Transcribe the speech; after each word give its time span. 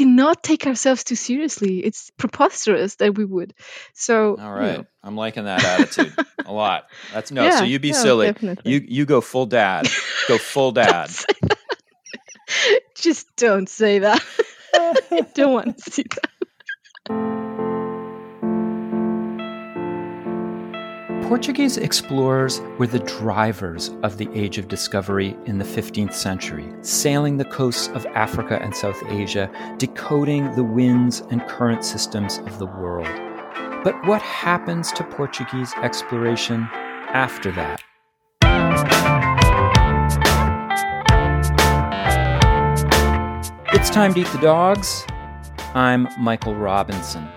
cannot 0.00 0.42
take 0.42 0.66
ourselves 0.66 1.04
too 1.04 1.14
seriously. 1.14 1.80
It's 1.80 2.10
preposterous 2.16 2.94
that 2.96 3.14
we 3.16 3.26
would. 3.26 3.52
So 3.92 4.36
all 4.38 4.52
right, 4.52 4.70
you 4.70 4.78
know. 4.78 4.86
I'm 5.02 5.14
liking 5.14 5.44
that 5.44 5.62
attitude 5.62 6.14
a 6.46 6.52
lot. 6.52 6.86
That's 7.12 7.30
no. 7.30 7.44
Yeah, 7.44 7.58
so 7.58 7.64
you 7.64 7.78
be 7.78 7.92
no, 7.92 7.98
silly. 7.98 8.26
definitely. 8.28 8.72
You 8.72 8.82
you 8.88 9.04
go 9.04 9.20
full 9.20 9.44
dad. 9.44 9.88
Go 10.26 10.38
full 10.38 10.72
dad. 10.72 11.10
Just 12.96 13.36
don't 13.36 13.68
say 13.68 13.98
that. 13.98 14.24
I 14.74 15.26
don't 15.34 15.52
want 15.52 15.78
to 15.78 15.90
see 15.90 16.04
that. 16.04 16.29
Portuguese 21.30 21.76
explorers 21.76 22.60
were 22.76 22.88
the 22.88 22.98
drivers 22.98 23.92
of 24.02 24.18
the 24.18 24.28
Age 24.34 24.58
of 24.58 24.66
Discovery 24.66 25.36
in 25.46 25.58
the 25.58 25.64
15th 25.64 26.12
century, 26.12 26.68
sailing 26.80 27.36
the 27.36 27.44
coasts 27.44 27.86
of 27.94 28.04
Africa 28.06 28.58
and 28.60 28.74
South 28.74 29.00
Asia, 29.06 29.48
decoding 29.78 30.52
the 30.56 30.64
winds 30.64 31.20
and 31.30 31.40
current 31.46 31.84
systems 31.84 32.38
of 32.38 32.58
the 32.58 32.66
world. 32.66 33.06
But 33.84 33.94
what 34.08 34.20
happens 34.22 34.90
to 34.90 35.04
Portuguese 35.04 35.72
exploration 35.84 36.68
after 37.12 37.52
that? 37.52 37.80
It's 43.72 43.90
time 43.90 44.14
to 44.14 44.20
eat 44.22 44.26
the 44.32 44.40
dogs. 44.42 45.06
I'm 45.74 46.08
Michael 46.18 46.56
Robinson. 46.56 47.28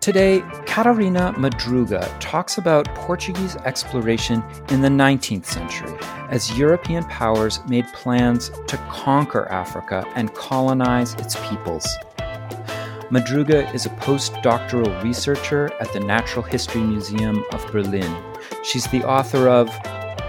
Today, 0.00 0.42
Catarina 0.70 1.34
Madruga 1.36 2.08
talks 2.20 2.56
about 2.56 2.86
Portuguese 2.94 3.56
exploration 3.64 4.40
in 4.68 4.80
the 4.80 4.88
19th 4.88 5.44
century 5.44 5.92
as 6.28 6.56
European 6.56 7.02
powers 7.06 7.58
made 7.66 7.84
plans 7.88 8.52
to 8.68 8.76
conquer 8.88 9.48
Africa 9.48 10.06
and 10.14 10.32
colonize 10.34 11.14
its 11.14 11.34
peoples. 11.48 11.84
Madruga 13.10 13.74
is 13.74 13.84
a 13.84 13.90
postdoctoral 13.98 15.02
researcher 15.02 15.72
at 15.80 15.92
the 15.92 15.98
Natural 15.98 16.44
History 16.44 16.82
Museum 16.82 17.44
of 17.52 17.66
Berlin. 17.72 18.22
She's 18.62 18.86
the 18.86 19.02
author 19.02 19.48
of 19.48 19.68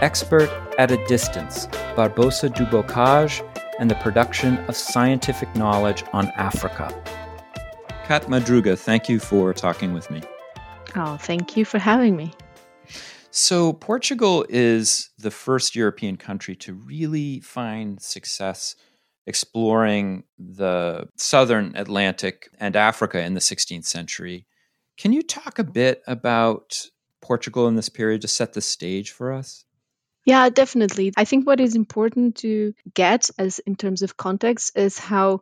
Expert 0.01 0.49
at 0.79 0.89
a 0.89 0.97
Distance 1.05 1.67
Barbosa 1.95 2.51
du 2.51 2.65
Bocage 2.65 3.47
and 3.77 3.91
the 3.91 3.95
Production 3.95 4.57
of 4.65 4.75
Scientific 4.75 5.55
Knowledge 5.55 6.03
on 6.13 6.29
Africa. 6.29 6.91
Kat 8.07 8.23
Madruga, 8.23 8.77
thank 8.77 9.07
you 9.07 9.19
for 9.19 9.53
talking 9.53 9.93
with 9.93 10.11
me. 10.11 10.21
Oh, 10.95 11.17
thank 11.17 11.55
you 11.55 11.65
for 11.65 11.79
having 11.79 12.15
me. 12.15 12.33
So, 13.33 13.71
Portugal 13.73 14.45
is 14.49 15.09
the 15.17 15.31
first 15.31 15.75
European 15.75 16.17
country 16.17 16.55
to 16.57 16.73
really 16.73 17.39
find 17.39 18.01
success 18.01 18.75
exploring 19.25 20.23
the 20.37 21.07
southern 21.15 21.73
Atlantic 21.75 22.49
and 22.59 22.75
Africa 22.75 23.23
in 23.23 23.33
the 23.33 23.39
16th 23.39 23.85
century. 23.85 24.45
Can 24.97 25.13
you 25.13 25.21
talk 25.21 25.59
a 25.59 25.63
bit 25.63 26.01
about 26.07 26.87
Portugal 27.21 27.67
in 27.67 27.75
this 27.75 27.89
period 27.89 28.21
to 28.21 28.27
set 28.27 28.53
the 28.53 28.61
stage 28.61 29.11
for 29.11 29.31
us? 29.31 29.63
Yeah, 30.25 30.49
definitely. 30.49 31.13
I 31.17 31.25
think 31.25 31.47
what 31.47 31.59
is 31.59 31.75
important 31.75 32.35
to 32.37 32.73
get 32.93 33.29
as 33.39 33.59
in 33.59 33.75
terms 33.75 34.01
of 34.01 34.17
context 34.17 34.77
is 34.77 34.99
how 34.99 35.39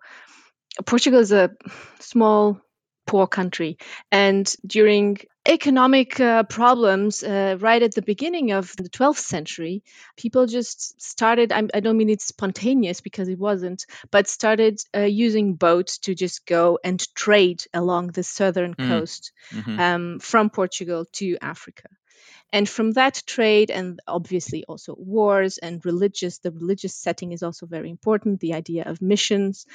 Portugal 0.86 1.20
is 1.20 1.32
a 1.32 1.52
small, 2.00 2.62
poor 3.06 3.28
country. 3.28 3.78
And 4.12 4.54
during 4.66 5.18
economic 5.50 6.20
uh, 6.20 6.44
problems 6.44 7.24
uh, 7.24 7.58
right 7.60 7.82
at 7.82 7.96
the 7.96 8.04
beginning 8.04 8.52
of 8.52 8.74
the 8.78 8.88
12th 8.90 9.18
century, 9.18 9.84
people 10.16 10.46
just 10.46 11.02
started, 11.02 11.52
I, 11.52 11.68
I 11.74 11.80
don't 11.80 11.98
mean 11.98 12.10
it's 12.10 12.26
spontaneous 12.26 13.02
because 13.02 13.28
it 13.30 13.40
wasn't, 13.40 13.86
but 14.12 14.28
started 14.28 14.80
uh, 14.96 15.02
using 15.02 15.56
boats 15.56 15.98
to 16.00 16.14
just 16.14 16.46
go 16.46 16.78
and 16.84 17.00
trade 17.16 17.64
along 17.74 18.08
the 18.08 18.24
southern 18.24 18.76
Mm. 18.76 18.88
coast 18.88 19.32
Mhm. 19.52 19.80
um, 19.80 20.20
from 20.20 20.50
Portugal 20.50 21.06
to 21.14 21.38
Africa. 21.42 21.90
And 22.52 22.68
from 22.68 22.92
that 22.94 23.22
trade, 23.28 23.70
and 23.70 24.00
obviously 24.08 24.64
also 24.68 24.96
wars 24.98 25.60
and 25.60 25.86
religious, 25.86 26.40
the 26.40 26.52
religious 26.52 26.96
setting 26.96 27.32
is 27.32 27.44
also 27.44 27.68
very 27.68 27.90
important. 27.90 28.40
The 28.40 28.56
idea 28.56 28.84
of 28.86 29.02
missions, 29.02 29.66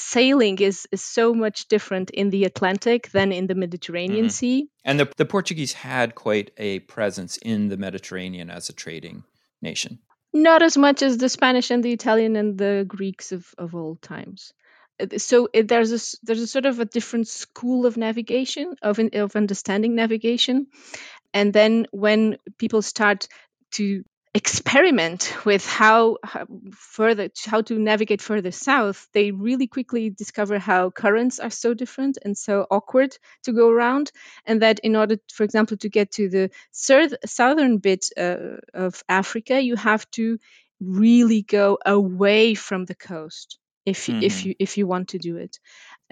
sailing 0.00 0.58
is, 0.58 0.86
is 0.92 1.02
so 1.02 1.34
much 1.34 1.68
different 1.68 2.10
in 2.10 2.30
the 2.30 2.44
Atlantic 2.44 3.10
than 3.12 3.32
in 3.32 3.46
the 3.46 3.54
Mediterranean 3.54 4.26
Mhm. 4.26 4.32
Sea. 4.32 4.68
And 4.84 4.98
the, 4.98 5.08
the 5.16 5.26
Portuguese 5.26 5.72
had 5.72 6.14
quite 6.14 6.50
a 6.56 6.80
presence 6.80 7.36
in 7.38 7.68
the 7.68 7.76
Mediterranean 7.76 8.50
as 8.50 8.68
a 8.68 8.72
trading 8.72 9.24
nation. 9.60 9.98
Not 10.32 10.62
as 10.62 10.76
much 10.76 11.02
as 11.02 11.16
the 11.18 11.28
Spanish 11.28 11.70
and 11.70 11.82
the 11.82 11.92
Italian 11.92 12.36
and 12.36 12.58
the 12.58 12.84
Greeks 12.86 13.32
of, 13.32 13.54
of 13.58 13.74
old 13.74 14.02
times. 14.02 14.52
Uh, 15.00 15.18
So 15.18 15.48
it, 15.52 15.68
there's 15.68 15.92
a 15.92 16.00
there's 16.22 16.42
a 16.42 16.46
sort 16.46 16.66
of 16.66 16.80
a 16.80 16.84
different 16.84 17.28
school 17.28 17.86
of 17.86 17.96
navigation 17.96 18.76
of 18.82 18.98
of 18.98 19.36
understanding 19.36 19.94
navigation, 19.94 20.66
and 21.32 21.52
then 21.52 21.86
when 21.90 22.36
people 22.58 22.82
start 22.82 23.28
to 23.72 24.04
experiment 24.34 25.34
with 25.44 25.66
how, 25.66 26.18
how 26.22 26.46
further 26.72 27.30
how 27.46 27.62
to 27.62 27.78
navigate 27.78 28.20
further 28.22 28.50
south 28.50 29.08
they 29.12 29.30
really 29.30 29.66
quickly 29.66 30.10
discover 30.10 30.58
how 30.58 30.90
currents 30.90 31.40
are 31.40 31.50
so 31.50 31.74
different 31.74 32.18
and 32.24 32.36
so 32.36 32.66
awkward 32.70 33.16
to 33.42 33.52
go 33.52 33.70
around 33.70 34.12
and 34.46 34.62
that 34.62 34.78
in 34.80 34.96
order 34.96 35.16
for 35.32 35.44
example 35.44 35.76
to 35.78 35.88
get 35.88 36.12
to 36.12 36.28
the 36.28 36.50
south, 36.72 37.14
southern 37.26 37.78
bit 37.78 38.06
uh, 38.18 38.56
of 38.74 39.02
africa 39.08 39.60
you 39.60 39.76
have 39.76 40.08
to 40.10 40.38
really 40.80 41.42
go 41.42 41.78
away 41.84 42.54
from 42.54 42.84
the 42.84 42.94
coast 42.94 43.58
if 43.86 44.08
y- 44.08 44.14
if 44.20 44.44
Mhm. 44.44 44.44
you 44.44 44.54
if 44.58 44.76
you 44.76 44.86
want 44.86 45.08
to 45.08 45.18
do 45.18 45.36
it 45.36 45.58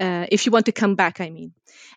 uh, 0.00 0.26
if 0.30 0.46
you 0.46 0.52
want 0.52 0.66
to 0.66 0.72
come 0.72 0.94
back 0.94 1.20
i 1.20 1.30
mean 1.30 1.52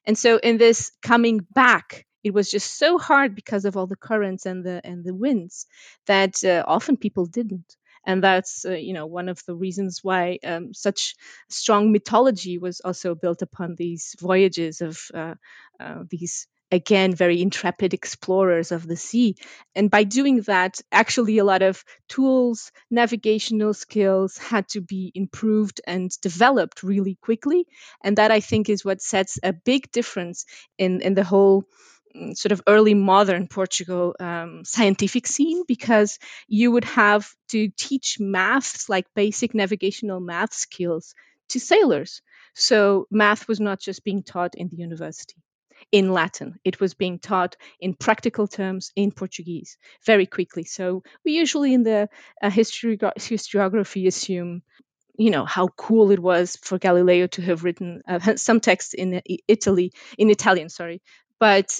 and 0.05 0.17
so 0.17 0.37
in 0.37 0.57
this 0.57 0.91
coming 1.01 1.45
back 1.53 2.05
it 2.23 2.33
was 2.33 2.49
just 2.51 2.77
so 2.77 2.97
hard 2.97 3.35
because 3.35 3.65
of 3.65 3.77
all 3.77 3.87
the 3.87 3.95
currents 3.95 4.45
and 4.45 4.63
the 4.65 4.81
and 4.83 5.03
the 5.03 5.13
winds 5.15 5.65
that 6.07 6.43
uh, 6.43 6.63
often 6.67 6.97
people 6.97 7.25
didn't. 7.25 7.75
And 8.05 8.23
that's 8.23 8.65
uh, 8.65 8.71
you 8.71 8.93
know 8.93 9.05
one 9.05 9.29
of 9.29 9.43
the 9.45 9.55
reasons 9.55 9.99
why 10.03 10.39
um, 10.45 10.73
such 10.73 11.15
strong 11.49 11.91
mythology 11.91 12.57
was 12.57 12.79
also 12.81 13.15
built 13.15 13.41
upon 13.41 13.75
these 13.75 14.15
voyages 14.19 14.81
of 14.81 14.99
uh, 15.13 15.35
uh, 15.79 16.03
these 16.09 16.47
again 16.71 17.15
very 17.15 17.41
intrepid 17.41 17.93
explorers 17.95 18.71
of 18.71 18.87
the 18.87 18.95
sea. 18.95 19.35
And 19.75 19.89
by 19.89 20.03
doing 20.03 20.41
that 20.41 20.79
actually 20.91 21.39
a 21.39 21.43
lot 21.43 21.61
of 21.63 21.83
tools 22.07 22.71
navigational 22.91 23.73
skills 23.73 24.37
had 24.37 24.67
to 24.69 24.81
be 24.81 25.11
improved 25.15 25.81
and 25.87 26.11
developed 26.21 26.83
really 26.83 27.15
quickly. 27.21 27.65
And 28.03 28.17
that 28.17 28.31
i 28.31 28.39
think 28.39 28.69
is 28.69 28.85
what 28.85 29.01
sets 29.01 29.39
a 29.43 29.51
big 29.53 29.91
difference 29.91 30.45
in 30.77 31.01
in 31.01 31.15
the 31.15 31.23
whole 31.23 31.65
sort 32.35 32.51
of 32.51 32.61
early 32.67 32.93
modern 32.93 33.47
Portugal 33.47 34.15
um, 34.19 34.63
scientific 34.65 35.27
scene 35.27 35.63
because 35.67 36.19
you 36.47 36.71
would 36.71 36.85
have 36.85 37.29
to 37.49 37.69
teach 37.77 38.17
maths, 38.19 38.89
like 38.89 39.05
basic 39.15 39.53
navigational 39.53 40.19
math 40.19 40.53
skills, 40.53 41.13
to 41.49 41.59
sailors. 41.59 42.21
So 42.53 43.07
math 43.11 43.47
was 43.47 43.59
not 43.59 43.79
just 43.79 44.03
being 44.03 44.23
taught 44.23 44.55
in 44.55 44.69
the 44.69 44.77
university 44.77 45.35
in 45.91 46.11
Latin, 46.11 46.59
it 46.63 46.79
was 46.79 46.93
being 46.93 47.19
taught 47.19 47.55
in 47.79 47.93
practical 47.93 48.47
terms 48.47 48.91
in 48.95 49.11
Portuguese 49.11 49.77
very 50.05 50.25
quickly. 50.25 50.63
So 50.63 51.03
we 51.23 51.31
usually 51.33 51.73
in 51.73 51.83
the 51.83 52.09
uh, 52.41 52.49
history, 52.49 52.97
historiography 52.97 54.07
assume 54.07 54.61
you 55.17 55.31
know 55.31 55.45
how 55.45 55.67
cool 55.67 56.11
it 56.11 56.19
was 56.19 56.55
for 56.63 56.77
Galileo 56.77 57.27
to 57.27 57.41
have 57.41 57.63
written 57.63 58.01
uh, 58.07 58.19
some 58.35 58.59
text 58.59 58.93
in 58.93 59.15
uh, 59.15 59.21
Italy 59.47 59.91
in 60.17 60.29
Italian, 60.29 60.69
sorry, 60.69 61.01
but 61.39 61.79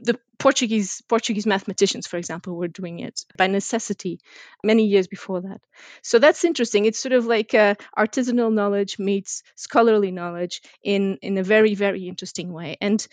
the 0.00 0.18
Portuguese 0.38 1.02
Portuguese 1.08 1.46
mathematicians, 1.46 2.06
for 2.06 2.16
example, 2.16 2.56
were 2.56 2.68
doing 2.68 3.00
it 3.00 3.24
by 3.36 3.48
necessity 3.48 4.20
many 4.62 4.86
years 4.86 5.08
before 5.08 5.40
that. 5.40 5.60
So 6.02 6.18
that's 6.18 6.44
interesting. 6.44 6.84
It's 6.84 6.98
sort 7.00 7.12
of 7.12 7.26
like 7.26 7.54
uh, 7.54 7.74
artisanal 7.96 8.52
knowledge 8.52 8.98
meets 8.98 9.42
scholarly 9.56 10.10
knowledge 10.12 10.62
in 10.82 11.18
in 11.22 11.38
a 11.38 11.42
very 11.42 11.74
very 11.74 12.06
interesting 12.08 12.52
way. 12.52 12.76
And 12.80 13.04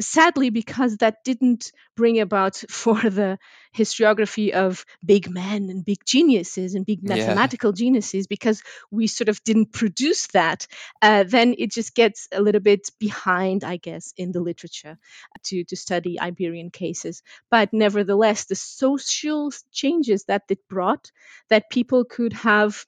sadly, 0.00 0.50
because 0.50 0.98
that 0.98 1.24
didn't 1.24 1.72
bring 1.96 2.20
about 2.20 2.56
for 2.70 3.00
the 3.00 3.38
historiography 3.76 4.50
of 4.52 4.84
big 5.04 5.30
men 5.30 5.68
and 5.70 5.84
big 5.84 5.98
geniuses 6.04 6.74
and 6.74 6.86
big 6.86 7.02
Yeah. 7.02 7.08
mathematical 7.08 7.72
geniuses, 7.72 8.26
because 8.26 8.62
we 8.90 9.06
sort 9.06 9.28
of 9.28 9.42
didn't 9.44 9.72
produce 9.72 10.26
that, 10.28 10.66
uh, 11.02 11.24
then 11.24 11.54
it 11.58 11.70
just 11.72 11.94
gets 11.94 12.28
a 12.32 12.40
little 12.40 12.60
bit 12.60 12.88
behind, 12.98 13.64
I 13.64 13.76
guess, 13.76 14.12
in 14.16 14.32
the 14.32 14.40
literature 14.40 14.98
to, 15.44 15.64
to 15.64 15.76
study 15.76 16.18
Iberian 16.28 16.70
cases. 16.70 17.22
But 17.50 17.72
nevertheless, 17.72 18.44
the 18.46 18.54
social 18.56 19.52
changes 19.72 20.24
that 20.24 20.44
it 20.50 20.68
brought, 20.68 21.10
that 21.50 21.70
people 21.70 22.04
could 22.04 22.32
have 22.34 22.86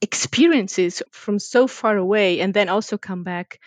experiences 0.00 1.02
from 1.10 1.38
so 1.40 1.66
far 1.66 1.96
away 1.96 2.40
and 2.40 2.54
then 2.54 2.68
also 2.68 2.96
come 2.96 3.24
back 3.24 3.58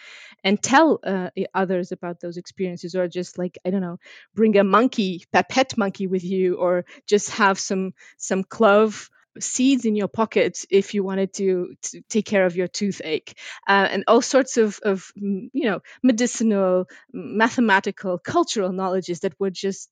and 0.44 0.62
tell 0.62 1.00
uh, 1.04 1.30
others 1.54 1.92
about 1.92 2.22
those 2.22 2.38
experiences 2.38 2.96
or 2.96 3.08
just 3.10 3.38
like 3.38 3.58
i 3.66 3.70
don't 3.70 3.82
know 3.82 3.98
bring 4.34 4.58
a 4.58 4.64
monkey 4.64 5.26
a 5.34 5.44
pet 5.44 5.78
monkey 5.78 6.08
with 6.08 6.24
you 6.24 6.56
or 6.56 6.86
just 7.06 7.32
have 7.32 7.60
some 7.60 7.94
some 8.18 8.44
clove 8.46 9.10
seeds 9.40 9.86
in 9.86 9.96
your 9.96 10.08
pocket 10.08 10.66
if 10.70 10.94
you 10.94 11.04
wanted 11.04 11.34
to, 11.34 11.76
to 11.84 12.02
take 12.10 12.26
care 12.26 12.46
of 12.46 12.56
your 12.56 12.68
toothache, 12.68 13.38
uh, 13.68 13.88
and 13.92 14.04
all 14.08 14.22
sorts 14.22 14.58
of, 14.58 14.80
of 14.84 15.12
you 15.16 15.50
know 15.54 15.82
medicinal, 16.04 16.88
mathematical, 17.14 18.18
cultural 18.18 18.72
knowledges 18.72 19.22
that 19.22 19.40
were 19.40 19.50
just 19.52 19.90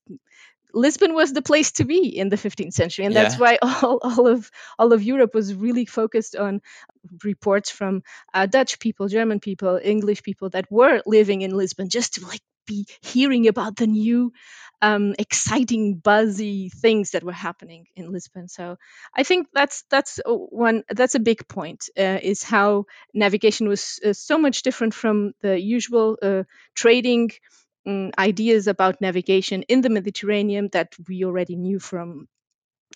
Lisbon 0.72 1.14
was 1.14 1.32
the 1.32 1.42
place 1.42 1.72
to 1.72 1.84
be 1.84 2.16
in 2.16 2.28
the 2.28 2.36
15th 2.36 2.74
century, 2.74 3.04
and 3.04 3.16
that's 3.16 3.36
Yeah. 3.36 3.38
why 3.38 3.58
all, 3.62 3.98
all 4.02 4.26
of 4.28 4.50
all 4.78 4.92
of 4.92 5.02
Europe 5.02 5.34
was 5.34 5.54
really 5.54 5.84
focused 5.84 6.36
on 6.36 6.60
reports 7.24 7.70
from 7.70 8.02
uh, 8.34 8.46
Dutch 8.46 8.78
people, 8.78 9.08
German 9.08 9.40
people, 9.40 9.80
English 9.82 10.22
people 10.22 10.50
that 10.50 10.70
were 10.70 11.02
living 11.06 11.42
in 11.42 11.56
Lisbon, 11.56 11.88
just 11.88 12.14
to 12.14 12.26
like 12.26 12.40
be 12.66 12.86
hearing 13.02 13.48
about 13.48 13.76
the 13.76 13.86
new, 13.86 14.32
um, 14.82 15.14
exciting, 15.18 15.96
buzzy 15.96 16.70
things 16.70 17.10
that 17.10 17.24
were 17.24 17.32
happening 17.32 17.86
in 17.96 18.12
Lisbon. 18.12 18.48
So 18.48 18.76
I 19.14 19.22
think 19.22 19.48
that's 19.52 19.84
that's 19.90 20.20
one 20.26 20.84
that's 20.88 21.14
a 21.14 21.20
big 21.20 21.46
point 21.48 21.88
uh, 21.98 22.18
is 22.22 22.42
how 22.42 22.86
navigation 23.14 23.68
was 23.68 24.00
uh, 24.04 24.12
so 24.12 24.38
much 24.38 24.62
different 24.62 24.94
from 24.94 25.32
the 25.42 25.60
usual 25.60 26.18
uh, 26.22 26.44
trading 26.74 27.30
um, 27.86 28.10
ideas 28.18 28.66
about 28.68 29.00
navigation 29.00 29.62
in 29.64 29.80
the 29.80 29.90
Mediterranean 29.90 30.68
that 30.72 30.94
we 31.08 31.24
already 31.24 31.56
knew 31.56 31.78
from 31.78 32.28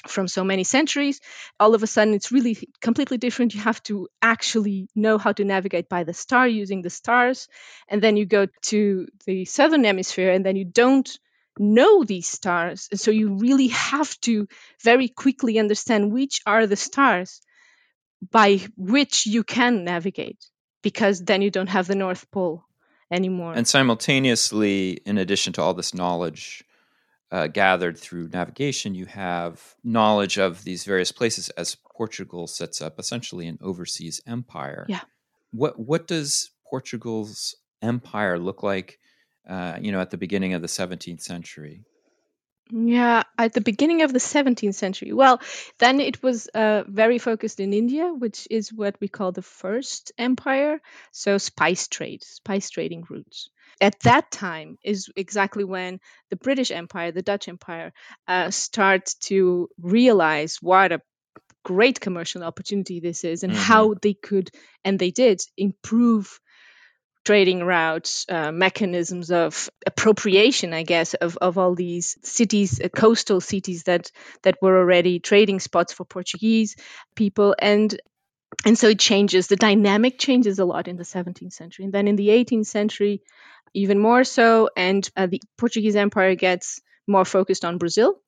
from 0.08 0.26
so 0.26 0.42
many 0.44 0.64
centuries 0.64 1.20
all 1.60 1.74
of 1.74 1.82
a 1.82 1.86
sudden 1.86 2.14
it's 2.14 2.32
really 2.32 2.56
completely 2.80 3.16
different 3.16 3.54
you 3.54 3.60
have 3.60 3.82
to 3.82 4.08
actually 4.20 4.88
know 4.94 5.18
how 5.18 5.32
to 5.32 5.44
navigate 5.44 5.88
by 5.88 6.02
the 6.04 6.12
star 6.12 6.48
using 6.48 6.82
the 6.82 6.90
stars 6.90 7.48
and 7.88 8.02
then 8.02 8.16
you 8.16 8.26
go 8.26 8.46
to 8.60 9.06
the 9.26 9.44
southern 9.44 9.84
hemisphere 9.84 10.32
and 10.32 10.44
then 10.44 10.56
you 10.56 10.64
don't 10.64 11.18
know 11.58 12.04
these 12.04 12.26
stars 12.26 12.88
and 12.90 13.00
so 13.00 13.10
you 13.10 13.34
really 13.34 13.68
have 13.68 14.18
to 14.20 14.48
very 14.82 15.08
quickly 15.08 15.58
understand 15.58 16.12
which 16.12 16.40
are 16.46 16.66
the 16.66 16.76
stars 16.76 17.40
by 18.30 18.60
which 18.76 19.26
you 19.26 19.44
can 19.44 19.84
navigate 19.84 20.38
because 20.82 21.22
then 21.24 21.42
you 21.42 21.50
don't 21.50 21.68
have 21.68 21.86
the 21.86 21.94
north 21.94 22.30
pole 22.30 22.64
anymore 23.10 23.52
And 23.54 23.66
simultaneously, 23.68 24.98
in 25.06 25.18
addition 25.18 25.52
to 25.54 25.62
all 25.62 25.74
this 25.74 25.94
knowledge 25.94 26.64
uh, 27.30 27.46
gathered 27.48 27.98
through 27.98 28.28
navigation, 28.28 28.94
you 28.94 29.06
have 29.06 29.74
knowledge 29.82 30.38
of 30.38 30.64
these 30.64 30.84
various 30.84 31.12
places 31.12 31.48
as 31.50 31.76
Portugal 31.96 32.46
sets 32.46 32.80
up 32.82 32.98
essentially 32.98 33.46
an 33.46 33.58
overseas 33.60 34.20
empire. 34.26 34.86
Yeah. 34.88 35.00
What 35.52 35.78
what 35.78 36.06
does 36.06 36.50
Portugal's 36.68 37.54
empire 37.82 38.38
look 38.38 38.62
like? 38.62 38.98
Uh, 39.48 39.78
you 39.80 39.92
know, 39.92 40.00
at 40.00 40.10
the 40.10 40.16
beginning 40.18 40.54
of 40.54 40.62
the 40.62 40.68
17th 40.68 41.20
century. 41.20 41.84
Yeah, 42.70 43.24
at 43.36 43.52
the 43.52 43.60
beginning 43.60 44.02
of 44.02 44.12
the 44.12 44.20
17th 44.20 44.74
century. 44.74 45.12
Well, 45.12 45.40
then 45.78 46.00
it 46.00 46.22
was 46.22 46.48
uh, 46.48 46.84
very 46.88 47.18
focused 47.18 47.60
in 47.60 47.74
India, 47.74 48.06
which 48.12 48.48
is 48.50 48.72
what 48.72 48.96
we 49.00 49.08
call 49.08 49.32
the 49.32 49.42
first 49.42 50.12
empire. 50.18 50.80
So, 51.12 51.36
spice 51.38 51.88
trade, 51.88 52.22
spice 52.24 52.70
trading 52.70 53.04
routes. 53.10 53.50
At 53.80 54.00
that 54.00 54.30
time 54.30 54.78
is 54.82 55.10
exactly 55.14 55.64
when 55.64 56.00
the 56.30 56.36
British 56.36 56.70
Empire, 56.70 57.12
the 57.12 57.22
Dutch 57.22 57.48
Empire, 57.48 57.92
uh, 58.26 58.50
start 58.50 59.14
to 59.24 59.68
realize 59.78 60.56
what 60.62 60.92
a 60.92 61.02
great 61.64 62.00
commercial 62.00 62.42
opportunity 62.44 63.00
this 63.00 63.24
is 63.24 63.42
and 63.42 63.52
Mhm. 63.52 63.56
how 63.56 63.94
they 64.00 64.14
could, 64.14 64.50
and 64.84 64.98
they 64.98 65.10
did, 65.10 65.42
improve 65.56 66.40
trading 67.24 67.64
routes, 67.64 68.26
uh, 68.28 68.52
mechanisms 68.52 69.30
of 69.30 69.70
appropriation, 69.86 70.72
I 70.72 70.82
guess, 70.82 71.14
of, 71.14 71.36
of 71.38 71.58
all 71.58 71.74
these 71.74 72.18
cities, 72.22 72.80
uh, 72.80 72.88
coastal 72.88 73.40
cities 73.40 73.84
that 73.84 74.10
that 74.42 74.56
were 74.60 74.78
already 74.78 75.20
trading 75.20 75.60
spots 75.60 75.92
for 75.92 76.04
Portuguese 76.04 76.76
people, 77.14 77.54
and 77.58 77.98
and 78.64 78.78
so 78.78 78.88
it 78.88 78.98
changes. 78.98 79.46
The 79.46 79.56
dynamic 79.56 80.18
changes 80.18 80.58
a 80.58 80.64
lot 80.64 80.88
in 80.88 80.96
the 80.96 81.04
17th 81.04 81.52
century, 81.52 81.86
and 81.86 81.94
then 81.94 82.08
in 82.08 82.16
the 82.16 82.28
18th 82.28 82.66
century, 82.66 83.22
even 83.72 83.98
more 83.98 84.24
so. 84.24 84.68
And 84.76 85.08
uh, 85.16 85.26
the 85.26 85.40
Portuguese 85.56 85.96
Empire 85.96 86.34
gets 86.34 86.80
more 87.06 87.24
focused 87.24 87.64
on 87.64 87.78
Brazil, 87.78 88.20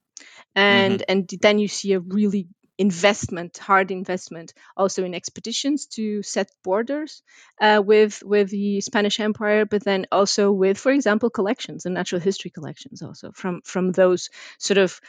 and 0.55 1.05
and 1.09 1.29
then 1.41 1.59
you 1.59 1.69
see 1.69 1.93
a 1.93 2.01
really 2.01 2.49
investment, 2.79 3.59
hard 3.59 3.91
investment, 3.91 4.53
also 4.77 5.05
in 5.05 5.15
expeditions 5.15 5.87
to 5.87 6.23
set 6.23 6.51
borders 6.63 7.23
uh, 7.61 7.83
with 7.85 8.23
with 8.25 8.51
the 8.51 8.81
Spanish 8.81 9.21
Empire, 9.21 9.65
but 9.65 9.83
then 9.85 10.07
also 10.13 10.53
with, 10.53 10.79
for 10.79 10.93
example, 10.93 11.31
collections 11.31 11.87
and 11.87 11.95
natural 11.95 12.21
history 12.21 12.51
collections, 12.51 13.03
also 13.03 13.33
from 13.33 13.61
from 13.65 13.93
those 13.93 14.31
sort 14.59 14.79
of 14.79 15.01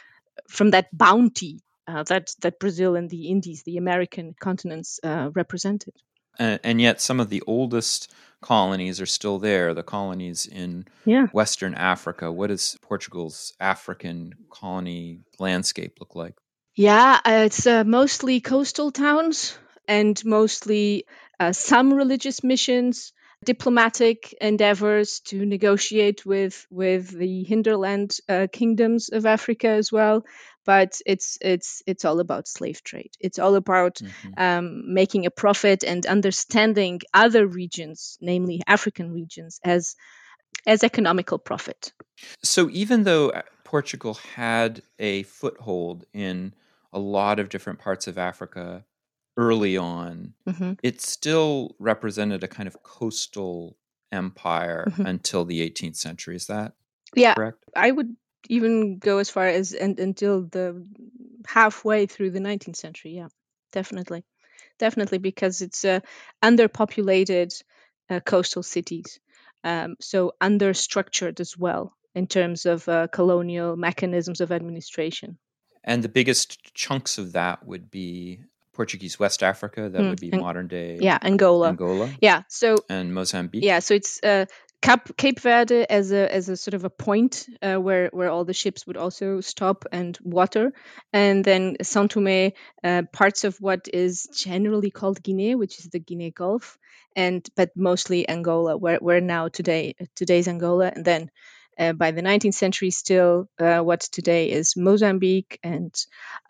from 0.48 0.70
that 0.70 0.86
bounty 0.92 1.60
uh, 1.86 2.02
that 2.04 2.34
that 2.40 2.58
Brazil 2.58 2.96
and 2.96 3.10
the 3.10 3.28
Indies, 3.28 3.62
the 3.64 3.76
American 3.76 4.34
continents, 4.40 5.00
uh, 5.02 5.30
represented. 5.34 5.94
And, 6.38 6.60
and 6.62 6.80
yet, 6.80 7.00
some 7.00 7.20
of 7.20 7.28
the 7.30 7.42
oldest 7.46 8.12
colonies 8.40 9.00
are 9.00 9.06
still 9.06 9.38
there. 9.38 9.74
The 9.74 9.82
colonies 9.82 10.46
in 10.46 10.86
Yeah. 11.04 11.26
Western 11.32 11.74
Africa. 11.74 12.30
What 12.30 12.48
does 12.48 12.76
Portugal's 12.80 13.52
African 13.60 14.34
colony 14.48 15.20
landscape 15.38 15.98
look 16.00 16.14
like? 16.14 16.34
Yeah, 16.78 17.18
uh, 17.24 17.42
it's 17.46 17.66
uh, 17.66 17.82
mostly 17.82 18.40
coastal 18.40 18.92
towns 18.92 19.58
and 19.88 20.16
mostly 20.24 21.06
uh, 21.40 21.50
some 21.50 21.92
religious 21.92 22.44
missions, 22.44 23.12
diplomatic 23.44 24.32
endeavors 24.40 25.18
to 25.26 25.44
negotiate 25.44 26.24
with 26.24 26.68
with 26.70 27.10
the 27.10 27.42
hinterland 27.42 28.16
uh, 28.28 28.46
kingdoms 28.52 29.08
of 29.08 29.26
Africa 29.26 29.70
as 29.70 29.90
well. 29.90 30.24
But 30.64 31.00
it's 31.04 31.36
it's 31.40 31.82
it's 31.84 32.04
all 32.04 32.20
about 32.20 32.46
slave 32.46 32.84
trade. 32.84 33.10
It's 33.18 33.40
all 33.40 33.56
about 33.56 34.00
Mhm. 34.00 34.38
um, 34.38 34.94
making 34.94 35.26
a 35.26 35.32
profit 35.32 35.82
and 35.82 36.06
understanding 36.06 37.00
other 37.12 37.44
regions, 37.44 38.18
namely 38.20 38.62
African 38.68 39.10
regions, 39.12 39.58
as 39.64 39.96
as 40.64 40.84
economical 40.84 41.38
profit. 41.38 41.92
So 42.44 42.70
even 42.70 43.02
though 43.02 43.30
uh, 43.30 43.42
Portugal 43.64 44.14
had 44.36 44.82
a 45.00 45.24
foothold 45.24 46.04
in 46.12 46.54
a 46.92 46.98
lot 46.98 47.38
of 47.38 47.48
different 47.48 47.78
parts 47.78 48.06
of 48.06 48.18
Africa 48.18 48.84
early 49.36 49.76
on, 49.76 50.34
hmm 50.46 50.72
it 50.82 51.00
still 51.00 51.76
represented 51.78 52.44
a 52.44 52.48
kind 52.48 52.66
of 52.68 52.82
coastal 52.82 53.76
empire 54.12 54.86
Mhm. 54.90 55.06
until 55.06 55.44
the 55.44 55.60
18th 55.60 55.96
century. 55.96 56.36
Is 56.36 56.46
that 56.46 56.74
Yeah, 57.14 57.34
correct? 57.34 57.64
I 57.76 57.90
would 57.90 58.16
even 58.48 58.98
go 58.98 59.18
as 59.18 59.30
far 59.30 59.46
as 59.46 59.72
and 59.72 59.98
until 60.00 60.42
the 60.42 60.86
halfway 61.46 62.06
through 62.06 62.30
the 62.30 62.40
19th 62.40 62.76
century. 62.76 63.12
Yeah, 63.12 63.28
definitely, 63.72 64.24
definitely, 64.78 65.18
because 65.18 65.62
it's 65.62 65.84
uh, 65.84 66.00
underpopulated 66.42 67.62
uh, 68.10 68.20
coastal 68.20 68.62
cities, 68.62 69.20
um, 69.64 69.96
so 70.00 70.32
understructured 70.42 71.40
as 71.40 71.56
well 71.58 71.96
in 72.14 72.26
terms 72.26 72.66
of 72.66 72.88
uh, 72.88 73.08
colonial 73.08 73.76
mechanisms 73.76 74.40
of 74.40 74.52
administration. 74.52 75.38
And 75.84 76.02
the 76.02 76.08
biggest 76.08 76.74
chunks 76.74 77.18
of 77.18 77.32
that 77.32 77.66
would 77.66 77.90
be 77.90 78.40
Portuguese 78.72 79.18
West 79.18 79.42
Africa, 79.42 79.88
that 79.88 80.02
Mm, 80.02 80.08
would 80.10 80.20
be 80.20 80.30
and- 80.30 80.40
modern 80.40 80.68
day 80.68 80.98
Yeah, 81.00 81.18
Angola. 81.22 81.68
Angola 81.70 82.10
Yeah, 82.20 82.42
so 82.48 82.76
and 82.88 83.12
Mozambique. 83.14 83.64
Yeah, 83.64 83.80
so 83.80 83.94
it's 83.94 84.20
uh, 84.22 84.46
Cap 84.80 85.16
Cape 85.16 85.40
Verde 85.40 85.84
as 85.90 86.12
a 86.12 86.32
as 86.32 86.48
a 86.48 86.56
sort 86.56 86.74
of 86.74 86.84
a 86.84 86.90
point 86.90 87.48
uh, 87.60 87.76
where 87.76 88.08
where 88.12 88.30
all 88.30 88.44
the 88.44 88.54
ships 88.54 88.86
would 88.86 88.96
also 88.96 89.40
stop 89.40 89.84
and 89.90 90.16
water, 90.22 90.72
and 91.12 91.44
then 91.44 91.76
São 91.82 92.06
Tomé, 92.08 92.52
uh, 92.84 93.02
parts 93.12 93.42
of 93.42 93.56
what 93.60 93.88
is 93.92 94.28
generally 94.32 94.90
called 94.92 95.20
Guinea, 95.20 95.56
which 95.56 95.80
is 95.80 95.88
the 95.90 95.98
Guinea 95.98 96.30
Gulf, 96.30 96.78
and 97.16 97.44
but 97.56 97.70
mostly 97.74 98.28
Angola, 98.28 98.76
where 98.76 98.98
where 98.98 99.20
now 99.20 99.48
today 99.48 99.94
today's 100.14 100.46
Angola, 100.48 100.92
and 100.94 101.04
then. 101.04 101.30
Uh, 101.78 101.92
by 101.92 102.10
the 102.10 102.22
19th 102.22 102.54
century, 102.54 102.90
still 102.90 103.48
uh, 103.60 103.78
what 103.80 104.00
today 104.00 104.50
is 104.50 104.76
Mozambique 104.76 105.58
and 105.62 105.94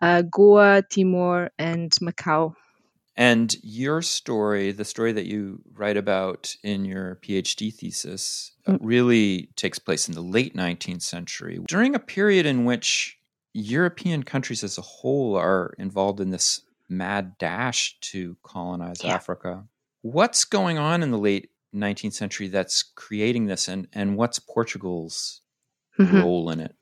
uh, 0.01 0.23
Goa, 0.23 0.83
Timor, 0.89 1.51
and 1.59 1.91
Macau. 2.01 2.55
And 3.15 3.53
your 3.61 4.01
story, 4.01 4.71
the 4.71 4.85
story 4.85 5.11
that 5.11 5.25
you 5.25 5.61
write 5.73 5.97
about 5.97 6.55
in 6.63 6.85
your 6.85 7.19
PhD 7.21 7.73
thesis, 7.73 8.53
uh, 8.65 8.71
Mm. 8.73 8.77
really 8.81 9.49
takes 9.55 9.77
place 9.79 10.07
in 10.07 10.13
the 10.15 10.21
late 10.21 10.55
19th 10.55 11.01
century, 11.01 11.59
during 11.67 11.95
a 11.95 11.99
period 11.99 12.45
in 12.45 12.65
which 12.65 13.17
European 13.53 14.23
countries 14.23 14.63
as 14.63 14.77
a 14.77 14.81
whole 14.81 15.35
are 15.35 15.73
involved 15.79 16.19
in 16.19 16.29
this 16.29 16.61
mad 16.87 17.37
dash 17.39 17.97
to 18.01 18.37
colonize 18.43 19.03
Yeah. 19.03 19.15
Africa. 19.15 19.65
What's 20.01 20.45
going 20.45 20.77
on 20.77 21.03
in 21.03 21.11
the 21.11 21.17
late 21.17 21.49
19th 21.73 22.13
century 22.13 22.47
that's 22.47 22.83
creating 22.83 23.45
this, 23.45 23.67
and, 23.67 23.87
and 23.93 24.17
what's 24.17 24.39
Portugal's 24.39 25.41
Mhm. 25.99 26.23
role 26.23 26.49
in 26.49 26.59
it? 26.59 26.75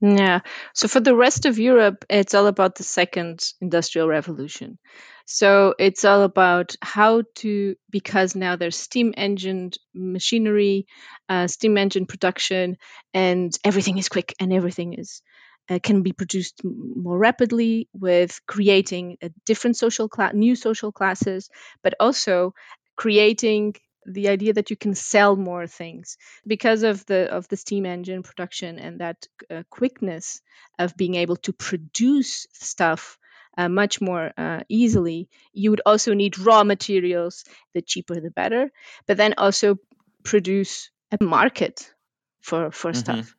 Yeah. 0.00 0.40
So 0.74 0.86
for 0.88 1.00
the 1.00 1.16
rest 1.16 1.46
of 1.46 1.58
Europe, 1.58 2.04
it's 2.10 2.34
all 2.34 2.46
about 2.46 2.74
the 2.74 2.82
second 2.82 3.42
industrial 3.60 4.06
revolution. 4.08 4.78
So 5.24 5.74
it's 5.78 6.04
all 6.04 6.22
about 6.22 6.76
how 6.82 7.22
to, 7.36 7.76
because 7.88 8.36
now 8.36 8.56
there's 8.56 8.76
steam 8.76 9.14
engined 9.16 9.78
machinery, 9.94 10.86
uh, 11.28 11.46
steam 11.46 11.78
engine 11.78 12.04
production, 12.04 12.76
and 13.14 13.56
everything 13.64 13.96
is 13.96 14.10
quick 14.10 14.34
and 14.38 14.52
everything 14.52 14.94
is 14.94 15.22
uh, 15.70 15.78
can 15.82 16.02
be 16.02 16.12
produced 16.12 16.60
more 16.62 17.16
rapidly 17.16 17.88
with 17.94 18.38
creating 18.46 19.16
a 19.22 19.30
different 19.46 19.78
social 19.78 20.10
class, 20.10 20.34
new 20.34 20.54
social 20.54 20.92
classes, 20.92 21.48
but 21.82 21.94
also 21.98 22.52
creating 22.96 23.74
the 24.06 24.28
idea 24.28 24.52
that 24.52 24.70
you 24.70 24.76
can 24.76 24.94
sell 24.94 25.36
more 25.36 25.66
things 25.66 26.16
because 26.46 26.82
of 26.82 27.04
the 27.06 27.30
of 27.30 27.48
the 27.48 27.56
steam 27.56 27.86
engine 27.86 28.22
production 28.22 28.78
and 28.78 29.00
that 29.00 29.26
uh, 29.50 29.62
quickness 29.70 30.40
of 30.78 30.96
being 30.96 31.14
able 31.14 31.36
to 31.36 31.52
produce 31.52 32.46
stuff 32.52 33.18
uh, 33.56 33.68
much 33.68 34.00
more 34.00 34.32
uh, 34.36 34.60
easily. 34.68 35.28
You 35.52 35.70
would 35.70 35.82
also 35.86 36.14
need 36.14 36.38
raw 36.38 36.64
materials. 36.64 37.44
The 37.74 37.82
cheaper 37.82 38.20
the 38.20 38.30
better. 38.30 38.70
But 39.06 39.16
then 39.16 39.34
also 39.38 39.78
produce 40.24 40.90
a 41.12 41.22
market 41.22 41.92
for 42.40 42.70
for 42.70 42.92
mm-hmm. 42.92 43.00
stuff 43.00 43.34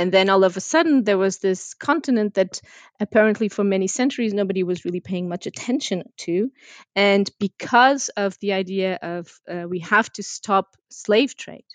and 0.00 0.10
then 0.10 0.30
all 0.30 0.44
of 0.44 0.56
a 0.56 0.60
sudden 0.62 1.04
there 1.04 1.18
was 1.18 1.38
this 1.38 1.74
continent 1.74 2.32
that 2.34 2.62
apparently 3.00 3.50
for 3.50 3.62
many 3.62 3.86
centuries 3.86 4.32
nobody 4.32 4.62
was 4.62 4.86
really 4.86 5.00
paying 5.00 5.28
much 5.28 5.46
attention 5.46 6.04
to. 6.16 6.50
And 6.96 7.30
because 7.38 8.08
of 8.08 8.38
the 8.40 8.54
idea 8.54 8.98
of 9.02 9.30
uh, 9.46 9.66
we 9.68 9.80
have 9.80 10.10
to 10.14 10.22
stop 10.22 10.74
slave 10.88 11.36
trade. 11.36 11.66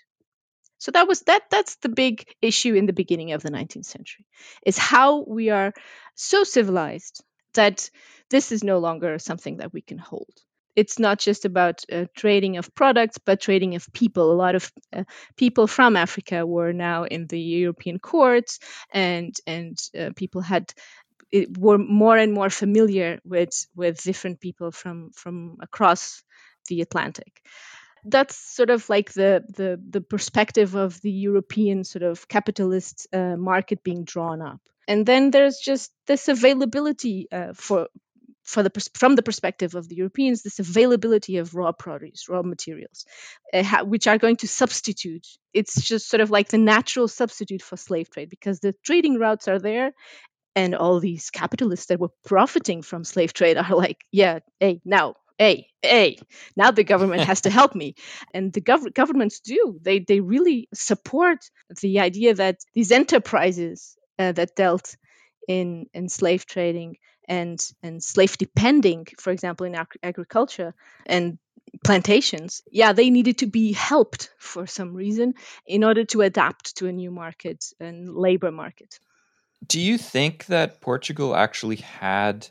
So 0.78 0.90
that 0.90 1.06
was 1.06 1.20
that 1.22 1.44
that's 1.52 1.76
the 1.76 1.88
big 1.88 2.24
issue 2.42 2.74
in 2.74 2.86
the 2.86 2.92
beginning 2.92 3.30
of 3.30 3.42
the 3.42 3.50
19th 3.50 3.86
century 3.86 4.26
is 4.64 4.76
how 4.76 5.22
we 5.22 5.50
are 5.50 5.72
so 6.16 6.42
civilized 6.42 7.22
that 7.54 7.88
this 8.28 8.50
is 8.50 8.64
no 8.64 8.78
longer 8.78 9.20
something 9.20 9.58
that 9.58 9.72
we 9.72 9.82
can 9.82 9.98
hold 9.98 10.34
it's 10.76 10.98
not 10.98 11.18
just 11.18 11.44
about 11.44 11.82
uh, 11.90 12.04
trading 12.14 12.58
of 12.58 12.74
products, 12.74 13.18
but 13.18 13.40
trading 13.40 13.74
of 13.74 13.92
people. 13.92 14.30
A 14.30 14.34
lot 14.34 14.54
of 14.54 14.70
uh, 14.92 15.04
people 15.36 15.66
from 15.66 15.96
Africa 15.96 16.46
were 16.46 16.72
now 16.72 17.04
in 17.04 17.26
the 17.26 17.40
European 17.40 17.98
courts, 17.98 18.60
and 18.92 19.34
and 19.46 19.78
uh, 19.98 20.10
people 20.14 20.42
had 20.42 20.72
were 21.58 21.78
more 21.78 22.16
and 22.16 22.32
more 22.32 22.50
familiar 22.50 23.18
with 23.24 23.66
with 23.74 24.02
different 24.02 24.40
people 24.40 24.70
from 24.70 25.10
from 25.14 25.56
across 25.60 26.22
the 26.68 26.82
Atlantic. 26.82 27.42
That's 28.04 28.36
sort 28.36 28.70
of 28.70 28.88
like 28.88 29.12
the 29.12 29.42
the 29.48 29.80
the 29.90 30.00
perspective 30.00 30.76
of 30.76 31.00
the 31.00 31.10
European 31.10 31.84
sort 31.84 32.02
of 32.02 32.28
capitalist 32.28 33.08
uh, 33.12 33.36
market 33.36 33.82
being 33.82 34.04
drawn 34.04 34.42
up 34.42 34.60
and 34.88 35.04
then 35.04 35.30
there's 35.30 35.58
just 35.58 35.92
this 36.06 36.28
availability 36.28 37.28
uh, 37.32 37.52
for 37.54 37.88
for 38.46 38.62
the 38.62 38.70
from 38.94 39.16
the 39.16 39.22
perspective 39.22 39.74
of 39.74 39.88
the 39.88 39.96
Europeans, 39.96 40.42
this 40.42 40.60
availability 40.60 41.38
of 41.38 41.54
raw 41.54 41.72
produce, 41.72 42.28
raw 42.28 42.42
materials, 42.42 43.04
uh, 43.52 43.62
ha- 43.62 43.82
which 43.84 44.06
are 44.06 44.18
going 44.18 44.36
to 44.36 44.48
substitute. 44.48 45.26
It's 45.52 45.82
just 45.82 46.08
sort 46.08 46.20
of 46.20 46.30
like 46.30 46.48
the 46.48 46.58
natural 46.58 47.08
substitute 47.08 47.62
for 47.62 47.76
slave 47.76 48.10
trade 48.10 48.30
because 48.30 48.60
the 48.60 48.74
trading 48.84 49.18
routes 49.18 49.48
are 49.48 49.58
there, 49.58 49.92
and 50.54 50.74
all 50.74 51.00
these 51.00 51.30
capitalists 51.30 51.86
that 51.86 52.00
were 52.00 52.12
profiting 52.24 52.82
from 52.82 53.04
slave 53.04 53.32
trade 53.32 53.56
are 53.58 53.76
like, 53.76 54.04
yeah, 54.12 54.40
hey, 54.60 54.80
now, 54.84 55.14
hey, 55.38 55.68
hey, 55.82 56.18
now 56.56 56.70
the 56.70 56.84
government 56.84 57.22
has 57.24 57.42
to 57.42 57.50
help 57.50 57.74
me, 57.74 57.94
and 58.32 58.52
the 58.52 58.60
gov- 58.62 58.94
governments 58.94 59.40
do. 59.40 59.78
They 59.82 60.00
they 60.00 60.20
really 60.20 60.68
support 60.74 61.38
the 61.82 62.00
idea 62.00 62.34
that 62.34 62.58
these 62.74 62.92
enterprises 62.92 63.96
uh, 64.18 64.32
that 64.32 64.56
dealt 64.56 64.96
in 65.48 65.86
in 65.94 66.08
slave 66.08 66.46
trading 66.46 66.96
and 67.28 67.72
and 67.82 68.02
slave 68.02 68.36
depending 68.38 69.06
for 69.18 69.30
example 69.30 69.66
in 69.66 69.74
ag- 69.74 69.98
agriculture 70.02 70.74
and 71.06 71.38
plantations 71.84 72.62
yeah 72.70 72.92
they 72.92 73.10
needed 73.10 73.38
to 73.38 73.46
be 73.46 73.72
helped 73.72 74.30
for 74.38 74.66
some 74.66 74.94
reason 74.94 75.34
in 75.66 75.84
order 75.84 76.04
to 76.04 76.22
adapt 76.22 76.76
to 76.76 76.86
a 76.86 76.92
new 76.92 77.10
market 77.10 77.72
and 77.80 78.14
labor 78.14 78.50
market 78.50 78.98
do 79.66 79.80
you 79.80 79.98
think 79.98 80.46
that 80.46 80.80
portugal 80.80 81.34
actually 81.34 81.76
had 81.76 82.48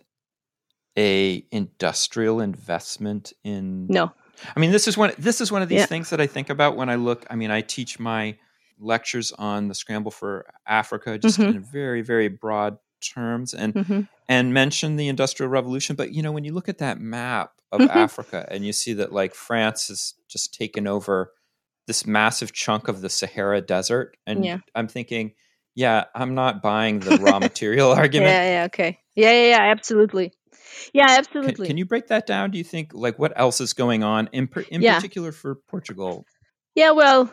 a 0.98 1.46
industrial 1.52 2.40
investment 2.40 3.34
in 3.44 3.88
no 3.88 4.12
i 4.56 4.60
mean 4.60 4.72
this 4.72 4.88
is 4.88 4.98
one 4.98 5.12
this 5.18 5.42
is 5.42 5.52
one 5.52 5.62
of 5.62 5.70
these 5.70 5.80
yeah. 5.80 5.86
things 5.86 6.10
that 6.10 6.22
i 6.22 6.28
think 6.28 6.50
about 6.50 6.76
when 6.76 6.90
i 6.90 6.96
look 6.96 7.26
i 7.30 7.36
mean 7.36 7.52
i 7.52 7.62
teach 7.62 8.00
my 8.00 8.38
lectures 8.80 9.32
on 9.32 9.70
the 9.70 9.76
scramble 9.76 10.12
for 10.12 10.46
africa 10.68 11.18
just 11.18 11.40
mm-hmm. 11.40 11.58
in 11.58 11.64
very 11.64 12.02
very 12.02 12.28
broad 12.28 12.78
terms 13.02 13.54
and 13.54 13.74
mm-hmm. 13.74 14.02
And 14.28 14.54
mention 14.54 14.96
the 14.96 15.08
industrial 15.08 15.50
revolution 15.50 15.96
but 15.96 16.12
you 16.12 16.22
know 16.22 16.32
when 16.32 16.44
you 16.44 16.54
look 16.54 16.70
at 16.70 16.80
that 16.80 17.00
map 17.00 17.52
of 17.72 17.82
mm-hmm. 17.82 17.98
africa 17.98 18.46
and 18.50 18.66
you 18.66 18.74
see 18.74 18.94
that 18.94 19.12
like 19.12 19.34
france 19.34 19.88
has 19.88 20.14
just 20.28 20.54
taken 20.54 20.88
over 20.88 21.32
this 21.88 22.06
massive 22.06 22.52
chunk 22.54 22.88
of 22.88 23.02
the 23.02 23.10
sahara 23.10 23.62
desert 23.62 24.18
and 24.26 24.46
yeah. 24.46 24.58
i'm 24.74 24.88
thinking 24.88 25.34
yeah 25.76 26.06
i'm 26.16 26.36
not 26.36 26.62
buying 26.62 27.00
the 27.00 27.18
raw 27.18 27.40
material 27.40 27.92
argument 27.92 28.32
yeah 28.32 28.60
yeah 28.60 28.66
okay 28.66 29.00
yeah 29.16 29.32
yeah 29.32 29.50
yeah 29.50 29.72
absolutely 29.72 30.34
yeah 30.94 31.08
absolutely 31.10 31.54
can, 31.54 31.66
can, 31.68 31.78
you 31.78 31.86
break 31.86 32.08
that 32.08 32.26
down 32.26 32.52
do 32.52 32.58
you 32.58 32.64
think 32.64 32.92
like 32.94 33.20
what 33.20 33.34
else 33.36 33.62
is 33.62 33.74
going 33.74 34.04
on 34.04 34.30
in, 34.32 34.50
in 34.70 34.82
yeah. 34.82 34.96
particular 34.96 35.32
for 35.32 35.56
portugal 35.68 36.26
yeah 36.76 36.92
well 36.92 37.32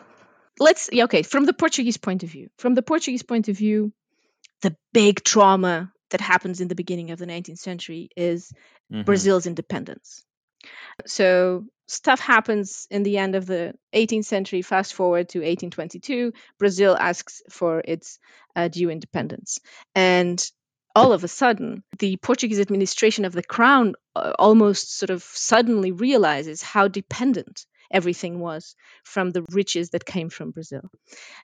let's 0.59 0.89
yeah, 0.91 1.05
okay 1.05 1.23
from 1.23 1.45
the 1.45 1.53
portuguese 1.53 1.97
point 1.97 2.23
of 2.23 2.29
view 2.29 2.49
from 2.57 2.75
the 2.75 2.81
portuguese 2.81 3.23
point 3.23 3.47
of 3.47 3.57
view 3.57 3.91
the 4.61 4.75
big 4.93 5.23
trauma 5.23 5.92
that 6.13 6.21
happens 6.21 6.61
in 6.61 6.67
the 6.67 6.75
beginning 6.75 7.09
of 7.11 7.19
the 7.19 7.25
19th 7.25 7.57
century 7.57 8.09
is 8.15 8.53
mm-hmm. 8.91 9.01
Brazil's 9.01 9.47
independence. 9.47 10.23
So 11.07 11.65
stuff 11.87 12.19
happens 12.19 12.87
in 12.89 13.03
the 13.03 13.17
end 13.17 13.35
of 13.35 13.47
the 13.47 13.73
18th 13.93 14.25
century. 14.25 14.61
Fast 14.61 14.93
forward 14.93 15.29
to 15.29 15.39
1822, 15.39 16.31
Brazil 16.59 16.95
asks 16.95 17.41
for 17.49 17.81
its 17.83 18.19
uh, 18.55 18.67
due 18.67 18.89
independence, 18.89 19.59
and 19.95 20.39
all 20.95 21.11
of 21.11 21.23
a 21.23 21.27
sudden, 21.27 21.83
the 21.97 22.17
Portuguese 22.17 22.59
administration 22.59 23.25
of 23.25 23.33
the 23.33 23.43
crown 23.43 23.95
uh, 24.15 24.33
almost 24.37 24.95
sort 24.95 25.09
of 25.09 25.23
suddenly 25.23 25.91
realizes 25.91 26.61
how 26.61 26.87
dependent 26.87 27.65
everything 27.93 28.39
was 28.39 28.75
from 29.05 29.31
the 29.31 29.45
riches 29.51 29.91
that 29.91 30.05
came 30.05 30.29
from 30.29 30.51
Brazil. 30.51 30.81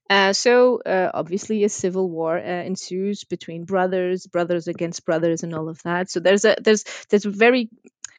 Uh, 0.10 0.34
so 0.34 0.82
uh, 0.86 1.12
obviously 1.13 1.63
a 1.63 1.70
civil 1.70 2.10
war 2.10 2.38
uh, 2.38 2.41
ensues 2.63 3.24
between 3.24 3.65
brothers, 3.65 4.27
brothers 4.27 4.68
against 4.68 5.06
brothers, 5.06 5.44
and 5.44 5.53
all 5.53 5.70
of 5.70 5.82
that. 5.84 6.10
So 6.10 6.20
there's 6.20 6.46
a 6.46 6.56
there's 6.62 6.84
there's 7.10 7.25
a 7.25 7.32
very 7.32 7.70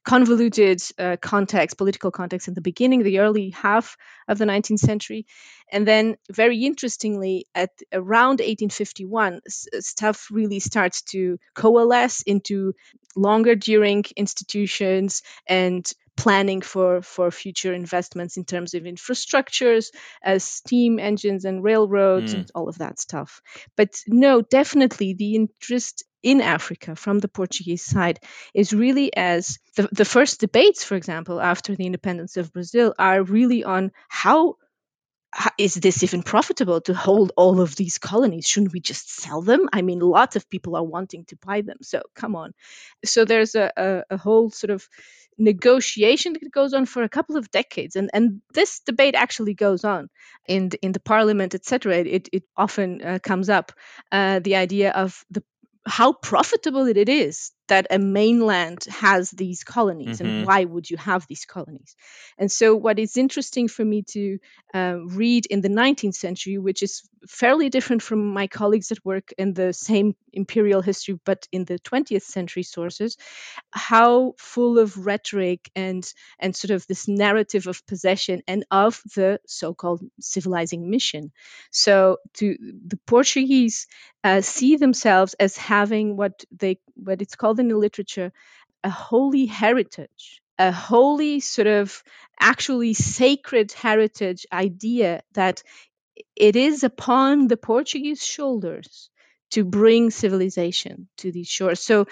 convoluted 0.04 0.82
uh, 0.98 1.16
context, 1.20 1.76
political 1.76 2.10
context 2.10 2.48
in 2.48 2.54
the 2.54 2.60
beginning, 2.62 3.02
the 3.02 3.18
early 3.18 3.50
half 3.50 3.96
of 4.28 4.38
the 4.38 4.46
19th 4.46 4.80
century. 4.80 5.26
And 5.70 5.86
then, 5.86 6.16
very 6.32 6.64
interestingly, 6.64 7.46
at 7.54 7.70
around 7.92 8.40
1851, 8.40 9.40
s- 9.46 9.66
stuff 9.80 10.28
really 10.30 10.58
starts 10.60 11.02
to 11.12 11.38
coalesce 11.54 12.22
into 12.22 12.72
longer 13.14 13.54
during 13.54 14.04
institutions 14.16 15.22
and 15.46 15.90
planning 16.20 16.60
for, 16.60 17.00
for 17.00 17.30
future 17.30 17.72
investments 17.72 18.36
in 18.36 18.44
terms 18.44 18.74
of 18.74 18.82
infrastructures, 18.82 19.86
as 20.22 20.44
steam 20.44 20.98
engines 20.98 21.46
and 21.46 21.64
railroads 21.64 22.34
mm. 22.34 22.40
and 22.40 22.50
all 22.54 22.68
of 22.68 22.76
that 22.78 23.00
stuff. 23.00 23.40
But 23.74 24.02
no, 24.06 24.42
definitely 24.42 25.14
the 25.14 25.34
interest 25.34 26.04
in 26.22 26.42
Africa 26.42 26.94
from 26.94 27.20
the 27.20 27.28
Portuguese 27.28 27.82
side 27.82 28.20
is 28.52 28.74
really 28.74 29.16
as 29.16 29.58
the, 29.76 29.88
the 29.92 30.04
first 30.04 30.40
debates, 30.40 30.84
for 30.84 30.94
example, 30.94 31.40
after 31.40 31.74
the 31.74 31.86
independence 31.86 32.36
of 32.36 32.52
Brazil, 32.52 32.92
are 32.98 33.22
really 33.22 33.64
on 33.64 33.90
how 34.08 34.56
is 35.58 35.74
this 35.74 36.02
even 36.02 36.22
profitable 36.22 36.80
to 36.82 36.94
hold 36.94 37.32
all 37.36 37.60
of 37.60 37.76
these 37.76 37.98
colonies? 37.98 38.48
Shouldn't 38.48 38.72
we 38.72 38.80
just 38.80 39.10
sell 39.10 39.42
them? 39.42 39.68
I 39.72 39.82
mean, 39.82 40.00
lots 40.00 40.36
of 40.36 40.50
people 40.50 40.76
are 40.76 40.82
wanting 40.82 41.24
to 41.26 41.36
buy 41.36 41.60
them. 41.60 41.78
So 41.82 42.02
come 42.14 42.34
on. 42.34 42.52
So 43.04 43.24
there's 43.24 43.54
a, 43.54 43.72
a, 43.76 44.02
a 44.10 44.16
whole 44.16 44.50
sort 44.50 44.70
of 44.70 44.88
negotiation 45.38 46.34
that 46.34 46.52
goes 46.52 46.74
on 46.74 46.84
for 46.84 47.02
a 47.02 47.08
couple 47.08 47.36
of 47.36 47.50
decades 47.50 47.96
and 47.96 48.10
and 48.12 48.42
this 48.52 48.80
debate 48.80 49.14
actually 49.14 49.54
goes 49.54 49.84
on 49.84 50.10
in 50.46 50.68
the, 50.68 50.78
in 50.82 50.92
the 50.92 51.00
parliament 51.00 51.54
etc 51.54 51.96
it, 51.96 52.28
it 52.30 52.44
often 52.58 53.00
uh, 53.02 53.18
comes 53.22 53.48
up 53.48 53.72
uh, 54.12 54.38
the 54.40 54.56
idea 54.56 54.90
of 54.90 55.24
the 55.30 55.42
how 55.86 56.12
profitable 56.12 56.86
it 56.86 57.08
is 57.08 57.52
that 57.70 57.86
a 57.88 57.98
mainland 57.98 58.84
has 58.90 59.30
these 59.30 59.62
colonies 59.62 60.18
mm-hmm. 60.18 60.26
and 60.26 60.46
why 60.46 60.64
would 60.64 60.90
you 60.90 60.96
have 60.96 61.24
these 61.28 61.44
colonies 61.44 61.94
and 62.36 62.50
so 62.50 62.74
what 62.74 62.98
is 62.98 63.16
interesting 63.16 63.68
for 63.68 63.84
me 63.84 64.02
to 64.02 64.38
uh, 64.74 64.96
read 65.06 65.46
in 65.46 65.60
the 65.60 65.68
19th 65.68 66.14
century 66.14 66.58
which 66.58 66.82
is 66.82 67.02
fairly 67.28 67.68
different 67.68 68.02
from 68.02 68.26
my 68.26 68.48
colleagues 68.48 68.88
that 68.88 69.04
work 69.04 69.32
in 69.38 69.54
the 69.54 69.72
same 69.72 70.16
imperial 70.32 70.82
history 70.82 71.18
but 71.24 71.46
in 71.52 71.64
the 71.64 71.78
20th 71.78 72.22
century 72.22 72.64
sources 72.64 73.16
how 73.70 74.34
full 74.38 74.76
of 74.78 75.06
rhetoric 75.06 75.70
and 75.76 76.12
and 76.40 76.56
sort 76.56 76.72
of 76.72 76.84
this 76.88 77.06
narrative 77.06 77.68
of 77.68 77.86
possession 77.86 78.42
and 78.48 78.64
of 78.70 79.00
the 79.14 79.38
so-called 79.46 80.02
civilizing 80.20 80.90
mission 80.90 81.30
so 81.70 82.16
to 82.34 82.56
the 82.86 82.98
portuguese 83.06 83.86
uh, 84.22 84.40
see 84.40 84.76
themselves 84.76 85.34
as 85.34 85.56
having 85.56 86.16
what 86.16 86.44
they 86.50 86.78
what 86.94 87.22
it's 87.22 87.36
called 87.36 87.59
in 87.60 87.68
the 87.68 87.76
literature 87.76 88.32
a 88.82 88.90
holy 88.90 89.46
heritage, 89.46 90.42
a 90.58 90.72
holy 90.72 91.40
sort 91.40 91.66
of 91.68 92.02
actually 92.40 92.94
sacred 92.94 93.72
heritage 93.72 94.46
idea 94.52 95.22
that 95.34 95.62
it 96.36 96.56
is 96.56 96.84
upon 96.84 97.48
the 97.48 97.56
Portuguese 97.56 98.24
shoulders 98.24 99.10
to 99.50 99.64
bring 99.64 100.10
civilization 100.10 101.08
to 101.18 101.32
these 101.32 101.48
shores. 101.48 101.80
So 101.80 102.06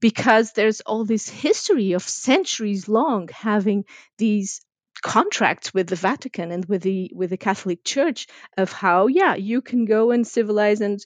because 0.00 0.52
there's 0.52 0.80
all 0.82 1.04
this 1.04 1.28
history 1.28 1.92
of 1.92 2.02
centuries 2.02 2.88
long 2.88 3.28
having 3.32 3.84
these 4.18 4.60
contracts 5.06 5.72
with 5.72 5.86
the 5.86 5.94
Vatican 5.94 6.50
and 6.50 6.64
with 6.64 6.82
the 6.82 7.12
with 7.14 7.30
the 7.30 7.36
Catholic 7.36 7.84
Church 7.84 8.26
of 8.58 8.72
how 8.72 9.06
yeah 9.06 9.36
you 9.36 9.62
can 9.62 9.84
go 9.84 10.10
and 10.10 10.26
civilize 10.26 10.80
and 10.80 10.98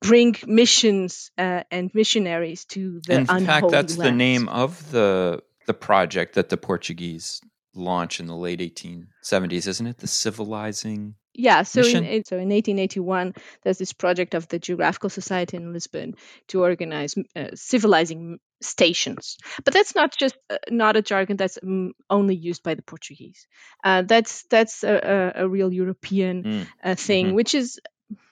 bring 0.00 0.34
missions 0.44 1.30
uh, 1.38 1.62
and 1.70 1.88
missionaries 1.94 2.64
to 2.64 3.00
the 3.06 3.14
in 3.14 3.26
fact 3.26 3.70
that's 3.70 3.96
lands. 3.96 4.10
the 4.10 4.10
name 4.10 4.48
of 4.48 4.90
the 4.90 5.40
the 5.66 5.74
project 5.74 6.34
that 6.34 6.48
the 6.48 6.56
Portuguese 6.56 7.40
launched 7.74 8.18
in 8.18 8.26
the 8.26 8.36
late 8.36 8.58
1870s 8.58 9.68
isn't 9.68 9.86
it 9.86 9.98
the 9.98 10.08
civilizing 10.08 11.14
yeah 11.34 11.62
so 11.62 11.80
in, 11.80 12.24
so 12.24 12.36
in 12.36 12.48
1881 12.50 13.34
there's 13.62 13.78
this 13.78 13.92
project 13.92 14.34
of 14.34 14.48
the 14.48 14.58
geographical 14.58 15.10
society 15.10 15.56
in 15.56 15.72
lisbon 15.72 16.14
to 16.48 16.62
organize 16.62 17.14
uh, 17.36 17.48
civilizing 17.54 18.38
stations 18.60 19.36
but 19.64 19.74
that's 19.74 19.94
not 19.94 20.16
just 20.16 20.36
uh, 20.48 20.56
not 20.70 20.96
a 20.96 21.02
jargon 21.02 21.36
that's 21.36 21.58
um, 21.62 21.92
only 22.08 22.34
used 22.34 22.62
by 22.62 22.74
the 22.74 22.82
portuguese 22.82 23.46
uh, 23.82 24.02
that's 24.02 24.44
that's 24.44 24.84
a, 24.84 25.32
a, 25.36 25.44
a 25.44 25.48
real 25.48 25.72
european 25.72 26.44
Mm. 26.44 26.66
uh, 26.82 26.94
thing 26.94 27.26
Mhm. 27.28 27.34
which 27.34 27.54
is 27.54 27.80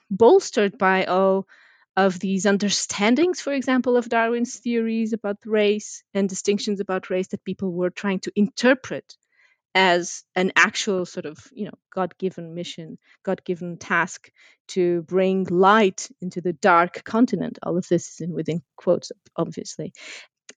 bolstered 0.09 0.77
by 0.77 1.05
all 1.05 1.47
of 1.95 2.19
these 2.19 2.45
understandings 2.45 3.41
for 3.41 3.53
example 3.53 3.97
of 3.97 4.09
darwin's 4.09 4.57
theories 4.57 5.13
about 5.13 5.37
race 5.45 6.03
and 6.13 6.29
distinctions 6.29 6.79
about 6.79 7.09
race 7.09 7.27
that 7.27 7.43
people 7.43 7.71
were 7.71 7.89
trying 7.91 8.19
to 8.19 8.31
interpret 8.35 9.15
as 9.75 10.23
an 10.35 10.51
actual 10.55 11.05
sort 11.05 11.25
of 11.25 11.37
you 11.51 11.65
know 11.65 11.73
god-given 11.93 12.53
mission 12.53 12.97
god-given 13.23 13.77
task 13.77 14.29
to 14.67 15.01
bring 15.03 15.45
light 15.45 16.09
into 16.21 16.41
the 16.41 16.53
dark 16.53 17.03
continent. 17.03 17.59
All 17.63 17.77
of 17.77 17.87
this 17.87 18.13
is 18.13 18.21
in 18.21 18.33
within 18.33 18.61
quotes 18.75 19.11
obviously. 19.35 19.93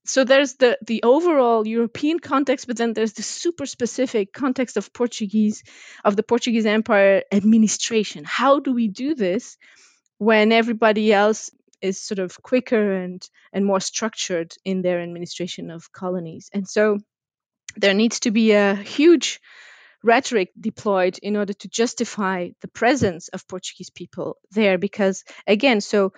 So 0.05 0.25
there's 0.25 0.55
the 0.55 0.79
the 0.87 1.03
overall 1.03 1.67
european 1.67 2.19
context 2.21 2.67
but 2.67 2.77
then 2.77 2.93
there's 2.93 3.15
the 3.15 3.23
super 3.23 3.67
specific 3.67 4.33
context 4.33 4.77
of 4.77 4.93
portuguese 4.93 5.63
of 6.05 6.17
the 6.17 6.23
portuguese 6.23 6.67
empire 6.67 7.23
administration. 7.33 8.25
How 8.25 8.61
do 8.61 8.73
we 8.73 8.89
do 8.89 9.15
this 9.15 9.57
when 10.19 10.53
everybody 10.53 11.13
else 11.13 11.51
is 11.83 12.01
sort 12.01 12.19
of 12.19 12.41
quicker 12.43 12.93
and 12.93 13.23
and 13.53 13.65
more 13.65 13.81
structured 13.81 14.53
in 14.65 14.83
their 14.83 15.01
administration 15.01 15.71
of 15.71 15.91
colonies? 15.93 16.51
And 16.53 16.69
so 16.69 16.99
there 17.77 17.95
needs 17.95 18.21
to 18.21 18.31
be 18.31 18.53
a 18.53 18.75
huge 18.75 19.41
rhetoric 20.03 20.51
deployed 20.59 21.19
in 21.23 21.37
order 21.37 21.53
to 21.53 21.69
justify 21.69 22.51
the 22.61 22.69
presence 22.69 23.29
of 23.29 23.49
Portuguese 23.49 23.91
people 23.91 24.37
there 24.53 24.79
because 24.79 25.25
again 25.47 25.81
so 25.81 26.13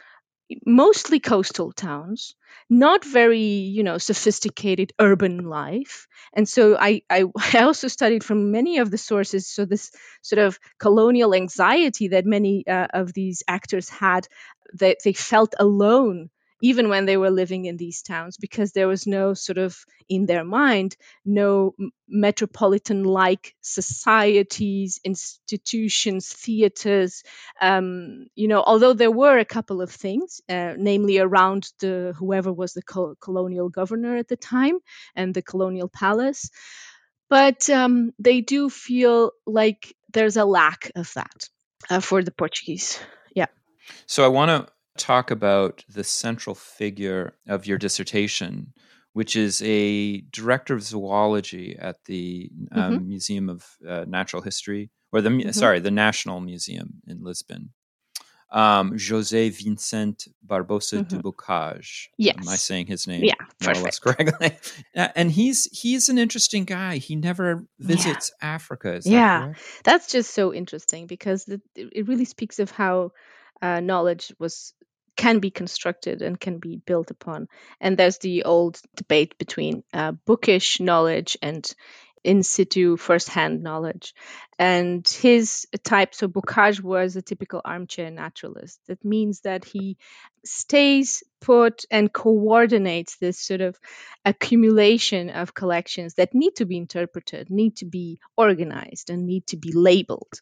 mostly 0.64 1.20
coastal 1.20 1.72
towns 1.72 2.34
not 2.70 3.04
very 3.04 3.38
you 3.38 3.82
know 3.82 3.98
sophisticated 3.98 4.92
urban 4.98 5.44
life. 5.44 6.06
And 6.34 6.48
so 6.48 6.76
I, 6.76 7.02
I 7.10 7.24
i 7.54 7.60
also 7.62 7.88
studied 7.88 8.24
from 8.24 8.50
many 8.50 8.78
of 8.78 8.90
the 8.90 8.98
sources 8.98 9.46
so 9.46 9.64
this 9.64 9.90
sort 10.22 10.38
of 10.38 10.58
colonial 10.78 11.34
anxiety 11.34 12.08
that 12.08 12.26
many 12.26 12.66
uh, 12.66 12.88
of 12.92 13.12
these 13.12 13.42
actors 13.48 13.88
had 13.88 14.26
that 14.74 14.98
they 15.04 15.12
felt 15.12 15.54
alone 15.58 16.30
even 16.60 16.88
when 16.88 17.06
they 17.06 17.16
were 17.16 17.30
living 17.30 17.64
in 17.64 17.76
these 17.76 18.02
towns 18.02 18.36
because 18.36 18.72
there 18.72 18.88
was 18.88 19.06
no 19.06 19.34
sort 19.34 19.58
of 19.58 19.84
in 20.08 20.26
their 20.26 20.44
mind 20.44 20.96
no 21.24 21.74
metropolitan 22.08 23.04
like 23.04 23.54
societies 23.60 25.00
institutions 25.04 26.28
theaters 26.28 27.22
um, 27.60 28.26
you 28.34 28.48
know 28.48 28.62
although 28.62 28.94
there 28.94 29.10
were 29.10 29.38
a 29.38 29.44
couple 29.44 29.82
of 29.82 29.90
things 29.90 30.40
uh, 30.48 30.74
namely 30.76 31.18
around 31.18 31.70
the 31.80 32.14
whoever 32.18 32.52
was 32.52 32.72
the 32.72 32.82
col- 32.82 33.14
colonial 33.20 33.68
governor 33.68 34.16
at 34.16 34.28
the 34.28 34.36
time 34.36 34.78
and 35.14 35.34
the 35.34 35.42
colonial 35.42 35.88
palace. 35.88 36.50
But 37.28 37.68
um, 37.68 38.12
they 38.18 38.40
do 38.40 38.70
feel 38.70 39.32
like 39.46 39.94
there's 40.12 40.36
a 40.36 40.44
lack 40.44 40.90
of 40.96 41.12
that 41.14 41.48
uh, 41.90 42.00
for 42.00 42.22
the 42.22 42.30
portuguese. 42.30 42.98
Yeah. 43.34 43.46
So 44.06 44.24
I 44.24 44.28
want 44.28 44.48
to 44.50 44.72
talk 44.98 45.30
about 45.30 45.84
the 45.88 46.04
central 46.04 46.54
figure 46.54 47.34
of 47.46 47.66
your 47.66 47.78
dissertation, 47.78 48.72
which 49.12 49.36
is 49.36 49.62
a 49.62 50.20
director 50.32 50.74
of 50.74 50.82
zoology 50.82 51.76
at 51.78 52.04
the 52.04 52.50
um, 52.72 53.06
Museum 53.08 53.48
of 53.48 53.64
uh, 53.88 54.04
Natural 54.06 54.42
History, 54.42 54.90
or 55.12 55.20
the 55.20 55.30
Mhm. 55.30 55.54
sorry, 55.54 55.80
the 55.80 55.90
National 55.90 56.40
Museum 56.40 57.00
in 57.06 57.22
Lisbon. 57.22 57.70
Um, 58.50 58.92
José 58.92 59.50
Vincent 59.52 60.26
Barbosa 60.46 61.06
de 61.06 61.16
Mhm. 61.18 61.22
Bocage. 61.22 62.08
Am 62.18 62.48
I 62.48 62.56
saying 62.56 62.86
his 62.86 63.06
name 63.06 63.24
yeah 63.24 63.34
more 63.62 63.72
or 63.72 63.74
less 63.82 63.98
perfect 63.98 64.40
correctly? 64.40 64.58
Uh, 64.96 65.08
and 65.14 65.30
he's 65.30 65.64
he's 65.70 66.08
an 66.08 66.18
interesting 66.18 66.64
guy. 66.64 66.96
He 66.96 67.14
never 67.14 67.66
visits 67.78 68.32
Africa. 68.40 68.94
Is 68.94 69.04
that 69.04 69.10
Yeah. 69.12 69.38
correct? 69.42 69.60
that's 69.84 70.10
just 70.10 70.32
so 70.32 70.52
interesting 70.54 71.06
because 71.06 71.46
it 71.46 71.60
it 71.76 72.08
really 72.08 72.24
speaks 72.24 72.58
of 72.58 72.70
how 72.70 73.12
uh, 73.60 73.80
knowledge 73.80 74.32
was 74.38 74.72
can 75.18 75.40
be 75.40 75.50
constructed 75.50 76.22
and 76.22 76.40
can 76.40 76.58
be 76.58 76.80
built 76.86 77.10
upon. 77.10 77.48
And 77.80 77.98
there's 77.98 78.18
the 78.18 78.44
old 78.44 78.80
debate 78.96 79.36
between 79.36 79.82
uh, 79.92 80.12
bookish 80.12 80.80
knowledge 80.80 81.36
and 81.42 81.68
in 82.24 82.42
situ 82.42 82.96
first-hand 82.96 83.62
knowledge. 83.62 84.14
And 84.58 85.06
his 85.06 85.66
type 85.84 86.14
so 86.14 86.28
bocage 86.28 86.80
was 86.80 87.16
a 87.16 87.22
typical 87.22 87.60
armchair 87.64 88.10
naturalist. 88.10 88.80
That 88.86 89.04
means 89.04 89.40
that 89.40 89.64
he 89.64 89.98
stays 90.44 91.22
put 91.40 91.84
and 91.90 92.12
coordinates 92.12 93.16
this 93.16 93.38
sort 93.38 93.60
of 93.60 93.78
accumulation 94.24 95.30
of 95.30 95.54
collections 95.54 96.14
that 96.14 96.34
need 96.34 96.56
to 96.56 96.64
be 96.64 96.76
interpreted 96.76 97.50
need 97.50 97.76
to 97.76 97.86
be 97.86 98.18
organized 98.36 99.10
and 99.10 99.26
need 99.26 99.46
to 99.48 99.56
be 99.56 99.72
labeled 99.72 100.40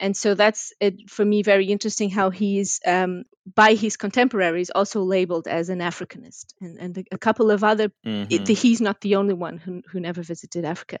and 0.00 0.16
so 0.16 0.34
that's 0.34 0.72
it 0.80 1.08
for 1.10 1.24
me 1.24 1.42
very 1.42 1.66
interesting 1.66 2.10
how 2.10 2.30
he's 2.30 2.80
um, 2.86 3.24
by 3.54 3.74
his 3.74 3.96
contemporaries 3.96 4.70
also 4.70 5.02
labeled 5.02 5.46
as 5.46 5.68
an 5.68 5.78
africanist 5.80 6.46
and, 6.60 6.78
and 6.78 7.06
a, 7.12 7.18
couple 7.18 7.50
of 7.50 7.62
other 7.62 7.90
Mhm. 8.04 8.26
it, 8.30 8.48
he's 8.58 8.80
not 8.80 9.00
the 9.00 9.16
only 9.16 9.34
one 9.34 9.58
who, 9.58 9.82
who 9.90 10.00
never 10.00 10.22
visited 10.22 10.64
africa 10.64 10.98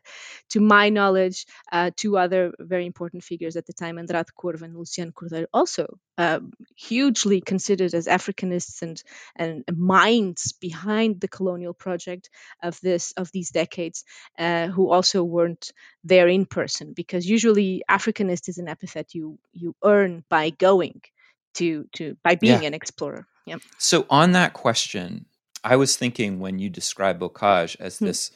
to 0.50 0.60
my 0.60 0.90
knowledge 0.90 1.46
uh, 1.72 1.90
two 1.96 2.16
other 2.16 2.52
very 2.58 2.86
important 2.86 3.24
figures 3.24 3.56
at 3.56 3.66
the 3.66 3.72
time 3.72 3.98
andrade 3.98 4.34
corvo 4.34 4.64
and 4.64 4.76
luciano 4.76 5.10
cordeiro 5.12 5.46
also 5.52 5.98
um, 6.18 6.52
hugely 6.76 7.40
considered 7.40 7.94
as 7.94 8.06
africanists 8.06 8.82
and 8.82 9.02
and 9.36 9.64
minds 9.76 10.52
behind 10.52 11.20
the 11.20 11.28
colonial 11.28 11.74
project 11.74 12.30
of 12.62 12.78
this 12.82 13.12
of 13.16 13.30
these 13.32 13.50
decades 13.50 14.04
uh, 14.38 14.68
who 14.68 14.90
also 14.90 15.24
weren't 15.24 15.72
there 16.04 16.28
in 16.28 16.46
person 16.46 16.92
because 16.94 17.28
usually 17.28 17.82
africanist 17.90 18.48
is 18.48 18.58
an 18.58 18.68
epithet 18.68 19.14
you 19.14 19.38
you 19.52 19.74
earn 19.84 20.24
by 20.30 20.50
going 20.50 21.00
to 21.54 21.86
to 21.94 22.16
by 22.24 22.34
being 22.36 22.62
Yeah. 22.62 22.68
an 22.68 22.74
explorer 22.74 23.26
yeah 23.46 23.56
So 23.78 24.06
on 24.10 24.32
that 24.32 24.52
question, 24.54 25.26
I 25.64 25.76
was 25.76 25.96
thinking 25.96 26.40
when 26.40 26.58
you 26.58 26.70
describe 26.70 27.20
Bocage 27.20 27.76
as 27.80 27.98
Hmm. 27.98 28.06
this 28.06 28.30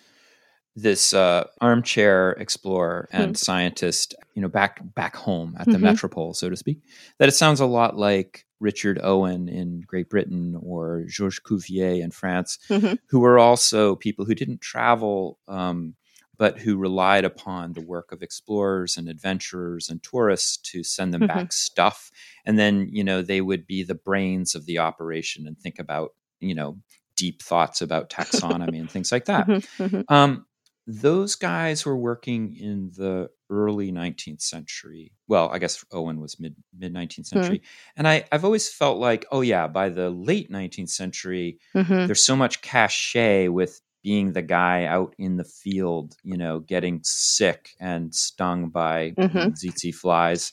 this 0.82 1.12
uh, 1.14 1.44
armchair 1.60 2.32
explorer 2.32 3.08
Hmm. 3.10 3.20
and 3.20 3.36
scientist, 3.38 4.14
you 4.34 4.42
know, 4.42 4.48
back 4.48 4.80
back 4.94 5.16
home 5.16 5.56
at 5.58 5.66
the 5.66 5.78
Mhm. 5.78 5.82
metropole, 5.82 6.34
so 6.34 6.48
to 6.48 6.56
speak, 6.56 6.78
that 7.18 7.28
it 7.28 7.32
sounds 7.34 7.60
a 7.60 7.66
lot 7.66 7.96
like 7.96 8.44
Richard 8.60 8.98
Owen 9.02 9.48
in 9.48 9.82
Great 9.86 10.08
Britain 10.08 10.56
or 10.62 11.04
Georges 11.08 11.40
Cuvier 11.40 12.02
in 12.02 12.10
France, 12.10 12.58
Mhm. 12.70 12.98
who 13.10 13.20
were 13.20 13.38
also 13.38 13.96
people 13.96 14.24
who 14.24 14.34
didn't 14.34 14.60
travel. 14.60 15.38
Um, 15.48 15.94
but 16.36 16.56
who 16.60 16.76
relied 16.76 17.24
upon 17.24 17.72
the 17.72 17.80
work 17.80 18.12
of 18.12 18.22
explorers 18.22 18.96
and 18.96 19.08
adventurers 19.08 19.88
and 19.88 20.00
tourists 20.04 20.56
to 20.70 20.84
send 20.84 21.12
them 21.12 21.22
Mhm. 21.22 21.26
back 21.26 21.52
stuff 21.52 22.12
and 22.46 22.56
then 22.56 22.88
you 22.92 23.02
know 23.02 23.22
they 23.22 23.40
would 23.40 23.66
be 23.66 23.82
the 23.82 23.96
brains 23.96 24.54
of 24.54 24.64
the 24.64 24.78
operation 24.78 25.48
and 25.48 25.58
think 25.58 25.80
about 25.80 26.10
you 26.38 26.54
know 26.54 26.78
deep 27.16 27.42
thoughts 27.42 27.82
about 27.82 28.08
taxonomy 28.18 28.78
and 28.78 28.88
things 28.88 29.10
like 29.10 29.24
that 29.24 29.48
Mhm, 29.48 29.62
mhm. 29.80 30.04
um, 30.08 30.46
those 30.90 31.34
guys 31.34 31.84
were 31.84 31.96
working 31.98 32.56
in 32.56 32.90
the 32.96 33.28
early 33.50 33.92
19th 33.92 34.40
century 34.40 35.12
well 35.28 35.50
i 35.52 35.58
guess 35.58 35.84
owen 35.92 36.18
was 36.20 36.40
mid 36.40 36.54
mid 36.78 36.92
19th 36.94 37.26
century 37.26 37.62
and 37.96 38.08
I, 38.08 38.24
i've 38.32 38.44
always 38.44 38.68
felt 38.72 38.98
like 38.98 39.26
oh 39.30 39.42
yeah 39.42 39.66
by 39.68 39.90
the 39.90 40.08
late 40.10 40.50
19th 40.50 40.88
century 40.90 41.58
Mhm. 41.74 42.06
there's 42.06 42.24
so 42.24 42.36
much 42.36 42.62
cachet 42.62 43.48
with 43.48 43.80
being 44.02 44.32
the 44.32 44.42
guy 44.42 44.84
out 44.84 45.12
in 45.18 45.36
the 45.36 45.44
field, 45.44 46.14
you 46.22 46.36
know, 46.36 46.60
getting 46.60 47.00
sick 47.02 47.70
and 47.80 48.14
stung 48.14 48.68
by 48.68 49.10
Mhm. 49.18 49.52
tsetse 49.54 49.92
flies, 49.92 50.52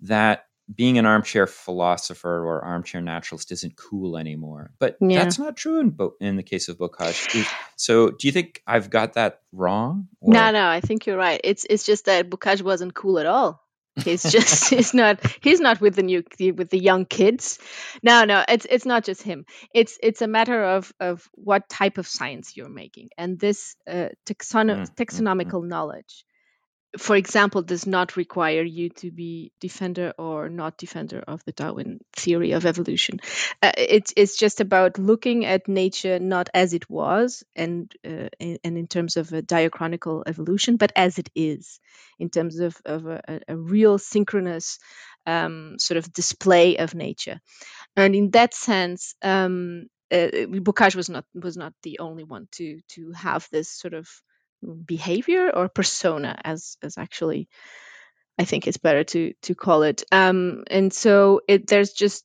that 0.00 0.44
being 0.74 0.98
an 0.98 1.06
armchair 1.06 1.46
philosopher 1.46 2.44
or 2.46 2.64
armchair 2.64 3.00
naturalist 3.00 3.52
isn't 3.52 3.76
cool 3.76 4.16
anymore. 4.16 4.72
But 4.78 4.96
Yeah. 5.00 5.22
that's 5.24 5.38
not 5.38 5.56
true 5.56 5.80
in 5.80 5.90
Bo- 5.90 6.14
in 6.20 6.36
the 6.36 6.42
case 6.42 6.68
of 6.68 6.78
Bocage. 6.78 7.46
So, 7.76 8.10
do 8.10 8.26
you 8.28 8.32
think 8.32 8.62
I've 8.66 8.88
got 8.90 9.14
that 9.14 9.40
wrong? 9.52 10.08
Or- 10.20 10.32
No, 10.32 10.50
no, 10.50 10.66
I 10.68 10.80
think 10.80 11.06
you're 11.06 11.16
right. 11.16 11.40
It's 11.42 11.66
it's 11.68 11.84
just 11.84 12.06
that 12.06 12.30
Bocage 12.30 12.62
wasn't 12.62 12.94
cool 12.94 13.18
at 13.18 13.26
all. 13.26 13.60
He's 13.96 14.22
just 14.22 14.70
he's 14.74 14.94
not 14.94 15.20
he's 15.42 15.60
not 15.60 15.80
with 15.80 15.94
the 15.96 16.02
new 16.02 16.22
with 16.56 16.70
the 16.70 16.78
young 16.78 17.04
kids. 17.04 17.58
No, 18.02 18.24
no, 18.24 18.42
it's 18.48 18.66
it's 18.70 18.86
not 18.86 19.04
just 19.04 19.22
him. 19.22 19.44
It's 19.74 19.98
it's 20.02 20.22
a 20.22 20.28
matter 20.28 20.62
of 20.64 20.92
of 21.00 21.28
what 21.32 21.68
type 21.68 21.98
of 21.98 22.06
science 22.06 22.56
you're 22.56 22.70
making, 22.70 23.10
and 23.18 23.38
this 23.38 23.76
uh, 23.86 24.08
taxono- 24.24 24.86
mm, 24.88 24.94
taxonomical 24.94 25.60
mm, 25.60 25.64
mm. 25.64 25.68
knowledge 25.68 26.24
for 26.98 27.16
example, 27.16 27.62
does 27.62 27.86
not 27.86 28.16
require 28.16 28.62
you 28.62 28.90
to 28.90 29.10
be 29.10 29.52
defender 29.60 30.12
or 30.18 30.48
not 30.48 30.76
defender 30.76 31.24
of 31.26 31.42
the 31.44 31.52
Darwin 31.52 32.00
theory 32.14 32.52
of 32.52 32.66
evolution. 32.66 33.20
Uh, 33.62 33.72
it's 33.76 34.12
it's 34.16 34.36
just 34.36 34.60
about 34.60 34.98
looking 34.98 35.44
at 35.44 35.68
nature 35.68 36.18
not 36.18 36.48
as 36.52 36.74
it 36.74 36.88
was 36.90 37.44
and 37.56 37.90
uh, 38.04 38.28
and 38.38 38.78
in 38.78 38.86
terms 38.86 39.16
of 39.16 39.32
a 39.32 39.42
diachronical 39.42 40.22
evolution, 40.26 40.76
but 40.76 40.92
as 40.94 41.18
it 41.18 41.30
is 41.34 41.80
in 42.18 42.28
terms 42.28 42.58
of 42.58 42.76
of 42.84 43.06
a, 43.06 43.40
a 43.48 43.56
real 43.56 43.98
synchronous 43.98 44.78
um, 45.26 45.76
sort 45.78 45.98
of 45.98 46.12
display 46.12 46.76
of 46.76 46.94
nature. 46.94 47.40
And 47.96 48.14
in 48.14 48.30
that 48.32 48.54
sense, 48.54 49.14
um, 49.22 49.86
uh, 50.10 50.28
Bocage 50.60 50.94
was 50.94 51.08
not 51.08 51.24
was 51.34 51.56
not 51.56 51.72
the 51.82 52.00
only 52.00 52.24
one 52.24 52.48
to 52.52 52.80
to 52.88 53.12
have 53.12 53.48
this 53.50 53.70
sort 53.70 53.94
of 53.94 54.08
behavior 54.62 55.50
or 55.50 55.68
persona 55.68 56.38
as 56.44 56.76
as 56.82 56.98
actually 56.98 57.48
I 58.38 58.44
think 58.44 58.66
it's 58.66 58.78
better 58.78 59.04
to 59.04 59.34
to 59.42 59.54
call 59.54 59.82
it. 59.82 60.04
Um, 60.10 60.64
and 60.70 60.92
so 60.92 61.42
it 61.48 61.66
there's 61.66 61.92
just 61.92 62.24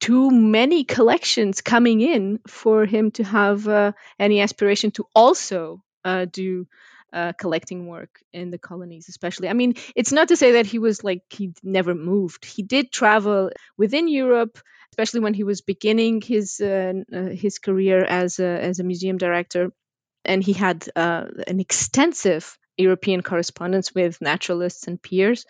too 0.00 0.30
many 0.30 0.84
collections 0.84 1.60
coming 1.60 2.00
in 2.00 2.40
for 2.48 2.86
him 2.86 3.10
to 3.12 3.24
have 3.24 3.68
uh, 3.68 3.92
any 4.18 4.40
aspiration 4.40 4.90
to 4.92 5.04
also 5.14 5.82
uh, 6.04 6.24
do 6.24 6.66
uh, 7.12 7.32
collecting 7.38 7.86
work 7.86 8.20
in 8.32 8.50
the 8.50 8.58
colonies, 8.58 9.08
especially. 9.08 9.48
I 9.48 9.52
mean, 9.52 9.74
it's 9.94 10.12
not 10.12 10.28
to 10.28 10.36
say 10.36 10.52
that 10.52 10.66
he 10.66 10.78
was 10.78 11.04
like 11.04 11.22
he 11.30 11.52
never 11.62 11.94
moved. 11.94 12.44
He 12.44 12.62
did 12.62 12.92
travel 12.92 13.50
within 13.76 14.08
Europe, 14.08 14.58
especially 14.92 15.20
when 15.20 15.34
he 15.34 15.44
was 15.44 15.60
beginning 15.60 16.22
his 16.22 16.60
uh, 16.60 16.94
uh, 17.12 17.30
his 17.30 17.58
career 17.58 18.04
as 18.04 18.38
a, 18.38 18.46
as 18.46 18.78
a 18.78 18.84
museum 18.84 19.18
director 19.18 19.72
and 20.24 20.42
he 20.42 20.52
had 20.52 20.88
uh, 20.96 21.26
an 21.46 21.60
extensive 21.60 22.58
European 22.80 23.22
correspondence 23.22 23.94
with 23.94 24.20
naturalists 24.20 24.86
and 24.86 25.00
peers. 25.00 25.46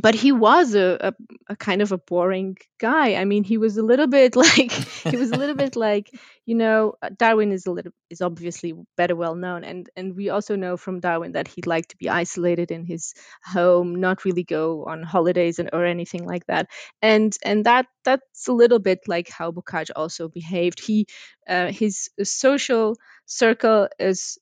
But 0.00 0.14
he 0.14 0.32
was 0.32 0.74
a, 0.74 0.96
a, 1.00 1.14
a, 1.50 1.56
kind 1.56 1.82
of 1.82 1.92
a 1.92 1.98
boring 1.98 2.56
guy. 2.80 3.16
I 3.16 3.26
mean, 3.26 3.44
he 3.44 3.58
was 3.58 3.76
a 3.76 3.82
little 3.82 4.06
bit 4.06 4.36
like 4.44 4.72
he 4.72 5.18
was 5.18 5.30
a 5.30 5.36
little 5.36 5.54
bit 5.54 5.76
like 5.76 6.10
you 6.46 6.54
know 6.54 6.94
Darwin 7.18 7.52
is 7.52 7.66
a 7.66 7.70
little 7.70 7.92
is 8.08 8.22
obviously 8.22 8.72
better 8.96 9.14
well 9.14 9.34
known, 9.34 9.64
and 9.64 9.90
and 9.94 10.16
we 10.16 10.30
also 10.30 10.56
know 10.56 10.78
from 10.78 11.00
Darwin 11.00 11.32
that 11.32 11.46
he 11.46 11.60
liked 11.66 11.90
to 11.90 11.96
be 11.98 12.08
isolated 12.08 12.70
in 12.70 12.86
his 12.86 13.12
home, 13.44 13.96
not 13.96 14.24
really 14.24 14.44
go 14.44 14.84
on 14.86 15.02
holidays 15.02 15.58
and 15.58 15.68
or 15.74 15.84
anything 15.84 16.24
like 16.24 16.46
that. 16.46 16.70
And 17.02 17.36
and 17.44 17.66
that 17.66 17.86
that's 18.04 18.48
a 18.48 18.52
little 18.52 18.78
bit 18.78 19.00
like 19.06 19.28
how 19.28 19.52
Bocage 19.52 19.90
also 19.94 20.28
behaved. 20.28 20.80
He 20.80 21.06
uh, 21.46 21.70
his 21.70 22.08
social 22.22 22.96
circle 23.26 23.88
is 23.98 24.38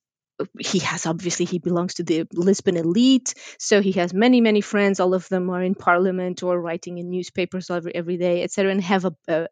he 0.59 0.81
has 0.81 1.07
obviously 1.07 1.45
he 1.45 1.59
belongs 1.59 1.95
to 1.95 2.03
the 2.03 2.27
Lisbon 2.33 2.77
elite, 2.77 3.35
so 3.59 3.81
he 3.81 3.93
has 3.93 4.15
many 4.15 4.41
many 4.41 4.61
friends. 4.61 5.01
All 5.01 5.15
of 5.15 5.29
them 5.29 5.51
are 5.51 5.63
in 5.63 5.75
parliament 5.75 6.43
or 6.43 6.61
writing 6.61 6.99
in 6.99 7.11
newspapers 7.11 7.71
every 7.71 7.95
every 7.95 8.17
day, 8.17 8.43
etc., 8.43 8.73
and 8.73 8.83
have 8.83 9.05
a, 9.05 9.15
a, 9.29 9.49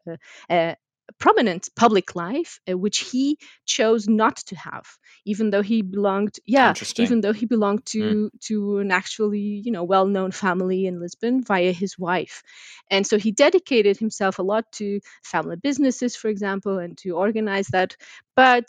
a, 0.49 0.75
prominent 1.17 1.69
public 1.75 2.15
life, 2.15 2.59
uh, 2.69 2.77
which 2.77 2.99
he 2.99 3.37
chose 3.65 4.07
not 4.07 4.37
to 4.37 4.55
have, 4.55 4.85
even 5.25 5.49
though 5.49 5.61
he 5.61 5.81
belonged, 5.81 6.35
yeah, 6.45 6.73
even 6.97 7.21
though 7.21 7.33
he 7.33 7.45
belonged 7.45 7.85
to 7.87 7.99
mm. 7.99 8.29
to 8.41 8.77
an 8.77 8.91
actually 8.91 9.61
you 9.63 9.71
know 9.71 9.83
well 9.83 10.05
known 10.05 10.31
family 10.31 10.85
in 10.85 10.99
Lisbon 10.99 11.43
via 11.43 11.71
his 11.71 11.97
wife, 11.97 12.43
and 12.89 13.05
so 13.05 13.17
he 13.17 13.31
dedicated 13.31 13.97
himself 13.97 14.39
a 14.39 14.43
lot 14.43 14.65
to 14.73 14.99
family 15.23 15.55
businesses, 15.55 16.15
for 16.15 16.27
example, 16.27 16.77
and 16.79 16.97
to 16.97 17.11
organize 17.11 17.67
that, 17.67 17.95
but 18.35 18.67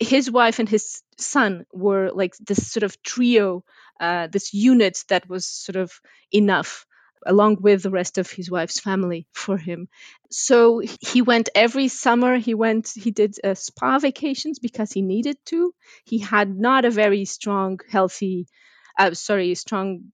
his 0.00 0.30
wife 0.30 0.58
and 0.58 0.68
his 0.68 1.02
son 1.18 1.66
were 1.72 2.10
like 2.12 2.36
this 2.38 2.72
sort 2.72 2.84
of 2.84 3.02
trio, 3.02 3.64
uh, 4.00 4.26
this 4.28 4.54
unit 4.54 5.04
that 5.08 5.28
was 5.28 5.46
sort 5.46 5.76
of 5.76 5.92
enough 6.32 6.86
along 7.26 7.58
with 7.60 7.82
the 7.82 7.90
rest 7.90 8.16
of 8.16 8.30
his 8.30 8.50
wife's 8.50 8.80
family 8.80 9.26
for 9.32 9.58
him. 9.58 9.88
So 10.30 10.80
he 11.02 11.20
went 11.22 11.50
every 11.54 11.88
summer. 11.88 12.38
He 12.38 12.54
went, 12.54 12.90
he 12.96 13.10
did 13.10 13.36
uh, 13.44 13.54
spa 13.54 13.98
vacations 13.98 14.58
because 14.58 14.90
he 14.92 15.02
needed 15.02 15.36
to. 15.46 15.74
He 16.06 16.18
had 16.18 16.48
not 16.56 16.86
a 16.86 16.90
very 16.90 17.26
strong, 17.26 17.78
healthy, 17.90 18.46
uh, 18.98 19.12
sorry, 19.12 19.54
strong 19.54 20.04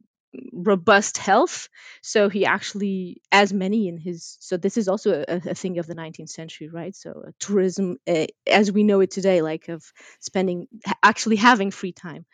robust 0.52 1.18
health. 1.18 1.68
So 2.02 2.28
he 2.28 2.46
actually, 2.46 3.22
as 3.32 3.52
many 3.52 3.88
in 3.88 3.98
his, 3.98 4.36
so 4.40 4.56
this 4.56 4.76
is 4.76 4.88
also 4.88 5.24
a, 5.28 5.36
a 5.36 5.54
thing 5.54 5.78
of 5.78 5.86
the 5.86 5.94
19th 5.94 6.30
century, 6.30 6.68
right? 6.68 6.94
So 6.94 7.10
uh, 7.10 7.30
tourism, 7.38 7.98
uh, 8.06 8.26
as 8.46 8.72
we 8.72 8.82
know 8.82 9.00
it 9.00 9.10
today, 9.10 9.42
like 9.42 9.68
of 9.68 9.84
spending, 10.20 10.68
actually 11.02 11.36
having 11.36 11.70
free 11.70 11.92
time. 11.92 12.24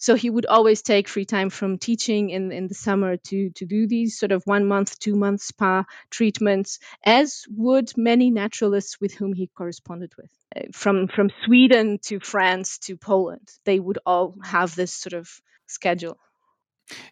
So 0.00 0.14
he 0.14 0.30
would 0.30 0.46
always 0.46 0.82
take 0.82 1.08
free 1.08 1.24
time 1.24 1.50
from 1.50 1.76
teaching 1.76 2.30
in, 2.30 2.52
in 2.52 2.68
the 2.68 2.74
summer 2.74 3.16
to, 3.16 3.50
to 3.50 3.66
do 3.66 3.88
these 3.88 4.16
sort 4.16 4.30
of 4.30 4.44
one 4.44 4.66
month, 4.66 4.98
two 5.00 5.16
month 5.16 5.40
spa 5.40 5.84
treatments, 6.08 6.78
as 7.04 7.44
would 7.50 7.90
many 7.96 8.30
naturalists 8.30 9.00
with 9.00 9.12
whom 9.14 9.32
he 9.32 9.48
corresponded 9.48 10.12
with. 10.16 10.30
Uh, 10.56 10.60
from, 10.72 11.08
from 11.08 11.30
Sweden 11.44 11.98
to 12.04 12.20
France 12.20 12.78
to 12.78 12.96
Poland, 12.96 13.48
they 13.64 13.80
would 13.80 13.98
all 14.06 14.36
have 14.44 14.74
this 14.76 14.94
sort 14.94 15.14
of 15.14 15.28
schedule. 15.66 16.16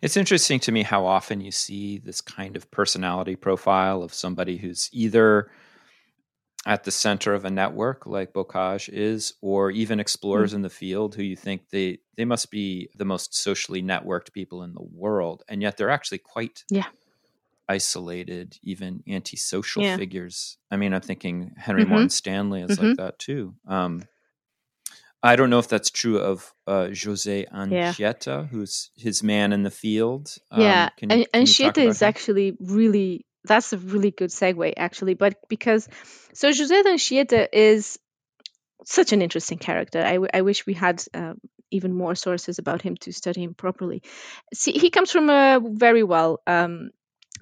It's 0.00 0.16
interesting 0.16 0.60
to 0.60 0.72
me 0.72 0.82
how 0.82 1.06
often 1.06 1.40
you 1.40 1.50
see 1.50 1.98
this 1.98 2.20
kind 2.20 2.56
of 2.56 2.70
personality 2.70 3.36
profile 3.36 4.02
of 4.02 4.14
somebody 4.14 4.56
who's 4.56 4.88
either 4.92 5.50
at 6.64 6.82
the 6.82 6.90
center 6.90 7.32
of 7.32 7.44
a 7.44 7.50
network 7.50 8.06
like 8.06 8.32
Bocage 8.32 8.88
is, 8.88 9.34
or 9.40 9.70
even 9.70 10.00
explorers 10.00 10.52
mm. 10.52 10.56
in 10.56 10.62
the 10.62 10.70
field 10.70 11.14
who 11.14 11.22
you 11.22 11.36
think 11.36 11.68
they 11.70 11.98
they 12.16 12.24
must 12.24 12.50
be 12.50 12.88
the 12.96 13.04
most 13.04 13.34
socially 13.34 13.82
networked 13.82 14.32
people 14.32 14.62
in 14.62 14.74
the 14.74 14.82
world, 14.82 15.44
and 15.48 15.62
yet 15.62 15.76
they're 15.76 15.90
actually 15.90 16.18
quite 16.18 16.64
yeah 16.70 16.86
isolated, 17.68 18.58
even 18.62 19.02
antisocial 19.08 19.82
yeah. 19.82 19.96
figures. 19.96 20.58
I 20.70 20.76
mean, 20.76 20.92
I'm 20.92 21.00
thinking 21.00 21.52
Henry 21.56 21.82
mm-hmm. 21.82 21.90
Morton 21.90 22.10
Stanley 22.10 22.62
is 22.62 22.70
mm-hmm. 22.72 22.88
like 22.88 22.96
that 22.98 23.18
too. 23.18 23.54
Um, 23.66 24.02
I 25.26 25.36
don't 25.36 25.50
know 25.50 25.58
if 25.58 25.68
that's 25.68 25.90
true 25.90 26.18
of 26.18 26.54
uh, 26.66 26.88
Jose 26.88 27.46
Anchieta, 27.52 28.26
yeah. 28.26 28.42
who's 28.44 28.90
his 28.96 29.22
man 29.22 29.52
in 29.52 29.62
the 29.62 29.70
field. 29.70 30.34
Um, 30.50 30.62
yeah, 30.62 30.88
and 31.02 31.10
can 31.10 31.42
Anchieta 31.42 31.84
is 31.84 32.00
him? 32.00 32.08
actually 32.08 32.56
really 32.60 33.26
that's 33.44 33.72
a 33.72 33.78
really 33.78 34.10
good 34.10 34.30
segue 34.30 34.74
actually, 34.76 35.14
but 35.14 35.36
because 35.48 35.88
so 36.32 36.48
Jose 36.48 36.82
Anchieta 36.82 37.48
is 37.52 37.98
such 38.84 39.12
an 39.12 39.22
interesting 39.22 39.58
character. 39.58 40.00
I, 40.00 40.12
w- 40.12 40.30
I 40.32 40.42
wish 40.42 40.66
we 40.66 40.74
had 40.74 41.02
um, 41.14 41.40
even 41.70 41.92
more 41.92 42.14
sources 42.14 42.58
about 42.58 42.82
him 42.82 42.96
to 42.98 43.12
study 43.12 43.42
him 43.42 43.54
properly. 43.54 44.02
See, 44.54 44.72
he 44.72 44.90
comes 44.90 45.10
from 45.10 45.30
a 45.30 45.60
very 45.62 46.02
well 46.02 46.40
um, 46.46 46.90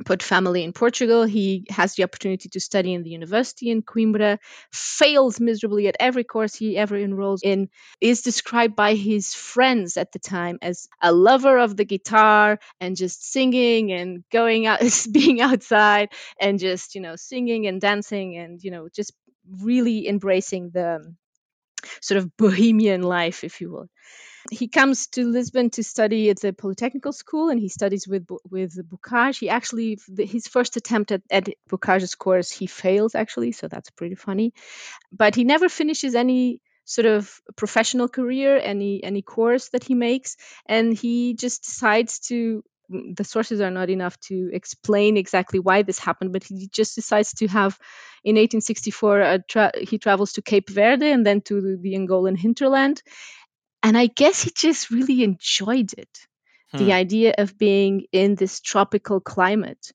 put 0.04 0.22
family 0.22 0.64
in 0.64 0.72
Portugal. 0.72 1.24
He 1.24 1.66
has 1.70 1.94
the 1.94 2.04
opportunity 2.04 2.48
to 2.48 2.61
study 2.61 2.94
in 2.94 3.02
the 3.02 3.11
university 3.11 3.70
in 3.70 3.83
Coimbra, 3.83 4.38
fails 4.72 5.40
miserably 5.40 5.88
at 5.88 5.96
every 6.00 6.24
course 6.24 6.54
he 6.54 6.76
ever 6.76 6.96
enrolls 6.96 7.42
in, 7.42 7.68
is 8.00 8.22
described 8.22 8.74
by 8.76 8.94
his 8.94 9.35
friends 9.35 9.96
at 9.96 10.12
the 10.12 10.18
time 10.18 10.59
as 10.62 10.88
a 11.00 11.12
lover 11.12 11.59
of 11.59 11.76
the 11.76 11.85
guitar 11.85 12.59
and 12.80 12.96
just 12.96 13.30
singing 13.30 13.92
and 13.92 14.24
going 14.33 14.66
out, 14.66 14.80
being 15.12 15.40
outside 15.40 16.09
and 16.40 16.59
just, 16.59 16.94
you 16.94 17.00
know, 17.00 17.16
singing 17.16 17.66
and 17.66 17.80
dancing 17.80 18.37
and, 18.37 18.62
you 18.62 18.70
know, 18.70 18.88
just 18.94 19.12
really 19.62 20.09
embracing 20.09 20.70
the 20.70 21.14
sort 22.00 22.18
of 22.18 22.37
bohemian 22.37 23.02
life, 23.02 23.44
if 23.44 23.61
you 23.61 23.70
will. 23.70 23.88
He 24.50 24.68
comes 24.68 25.07
to 25.09 25.26
Lisbon 25.26 25.70
to 25.70 25.83
study 25.83 26.28
at 26.28 26.40
the 26.40 26.52
Polytechnical 26.52 27.14
School, 27.14 27.48
and 27.48 27.59
he 27.59 27.68
studies 27.68 28.07
with 28.07 28.26
with 28.50 28.76
Bocage. 28.88 29.38
He 29.38 29.48
actually 29.48 29.98
his 30.18 30.46
first 30.48 30.76
attempt 30.76 31.12
at, 31.12 31.22
at 31.30 31.48
Bocage's 31.70 32.14
course 32.14 32.50
he 32.50 32.66
fails 32.66 33.14
actually, 33.14 33.52
so 33.52 33.68
that's 33.68 33.90
pretty 33.90 34.16
funny. 34.16 34.52
But 35.11 35.35
he 35.35 35.44
never 35.44 35.68
finishes 35.68 36.14
any 36.14 36.61
sort 36.85 37.07
of 37.07 37.40
professional 37.57 38.09
career, 38.09 38.59
any 38.62 39.02
any 39.02 39.22
course 39.22 39.70
that 39.70 39.85
he 39.85 39.94
makes, 39.94 40.37
and 40.66 40.94
he 40.94 41.35
just 41.35 41.64
decides 41.64 42.18
to 42.28 42.62
mm, 42.92 43.16
the 43.16 43.24
sources 43.24 43.61
are 43.62 43.70
not 43.70 43.88
enough 43.88 44.20
to 44.28 44.50
explain 44.52 45.16
exactly 45.16 45.59
why 45.59 45.83
this 45.83 45.98
happened, 45.98 46.35
but 46.35 46.44
he 46.44 46.68
just 46.68 46.94
decides 46.94 47.33
to 47.35 47.46
have, 47.46 47.78
in 48.22 48.37
1864, 48.37 49.38
tra- 49.48 49.72
he 49.80 49.96
travels 49.98 50.35
to 50.35 50.42
Cape 50.42 50.68
Verde 50.68 51.11
and 51.11 51.24
then 51.24 51.40
to 51.42 51.78
the 51.80 51.94
Angolan 51.94 52.37
hinterland, 52.37 53.02
and 53.85 53.99
I 53.99 54.07
guess 54.07 54.42
he 54.42 54.51
just 54.51 54.90
really 54.90 55.23
enjoyed 55.23 55.92
it 55.97 56.27
hmm. 56.73 56.79
the 56.79 56.92
idea 56.94 57.35
of 57.37 57.59
being 57.59 58.07
in 58.12 58.35
this 58.35 58.61
tropical 58.61 59.20
climate. 59.20 59.92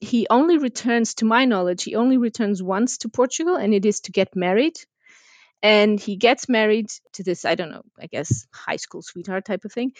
He 0.00 0.26
only 0.30 0.58
returns, 0.58 1.14
to 1.14 1.24
my 1.24 1.44
knowledge, 1.44 1.82
he 1.82 1.96
only 1.96 2.16
returns 2.16 2.62
once 2.62 2.98
to 2.98 3.08
Portugal, 3.08 3.56
and 3.56 3.74
it 3.74 3.84
is 3.84 4.00
to 4.00 4.12
get 4.12 4.34
married. 4.34 4.74
And 5.62 6.00
he 6.00 6.16
gets 6.16 6.48
married 6.48 6.88
to 7.12 7.22
this, 7.22 7.44
I 7.44 7.54
don't 7.54 7.70
know, 7.70 7.84
I 8.00 8.06
guess 8.06 8.46
high 8.52 8.76
school 8.76 9.02
sweetheart 9.02 9.44
type 9.44 9.64
of 9.64 9.72
thing. 9.72 9.92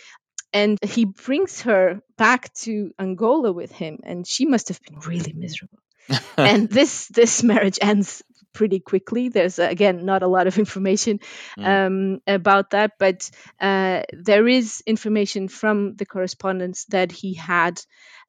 and 0.52 0.78
he 0.85 1.05
brings 1.07 1.62
her 1.62 2.02
back 2.18 2.52
to 2.55 2.92
Angola 2.98 3.52
with 3.52 3.72
him, 3.72 4.00
and 4.05 4.26
she 4.26 4.44
must 4.44 4.68
have 4.68 4.81
been 4.83 4.98
really 5.00 5.33
miserable. 5.33 5.78
and 6.37 6.68
this 6.68 7.07
this 7.09 7.42
marriage 7.42 7.78
ends 7.81 8.22
pretty 8.52 8.80
quickly. 8.80 9.28
There's 9.28 9.58
uh, 9.58 9.68
again 9.70 10.04
not 10.04 10.22
a 10.22 10.28
lot 10.28 10.46
of 10.46 10.58
information 10.64 11.20
mm. 11.58 11.66
um, 11.66 12.20
about 12.26 12.70
that, 12.70 12.92
but 12.98 13.30
uh, 13.60 14.02
there 14.12 14.46
is 14.48 14.82
information 14.86 15.48
from 15.48 15.96
the 15.96 16.06
correspondence 16.06 16.84
that 16.86 17.12
he 17.12 17.34
had 17.34 17.80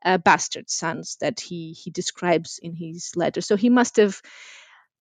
uh, 0.04 0.18
bastard 0.18 0.70
sons 0.70 1.18
that 1.22 1.40
he 1.40 1.74
he 1.74 1.92
describes 1.92 2.60
in 2.62 2.74
his 2.74 3.12
letter. 3.16 3.42
So 3.42 3.56
he 3.56 3.70
must 3.70 3.98
have. 3.98 4.22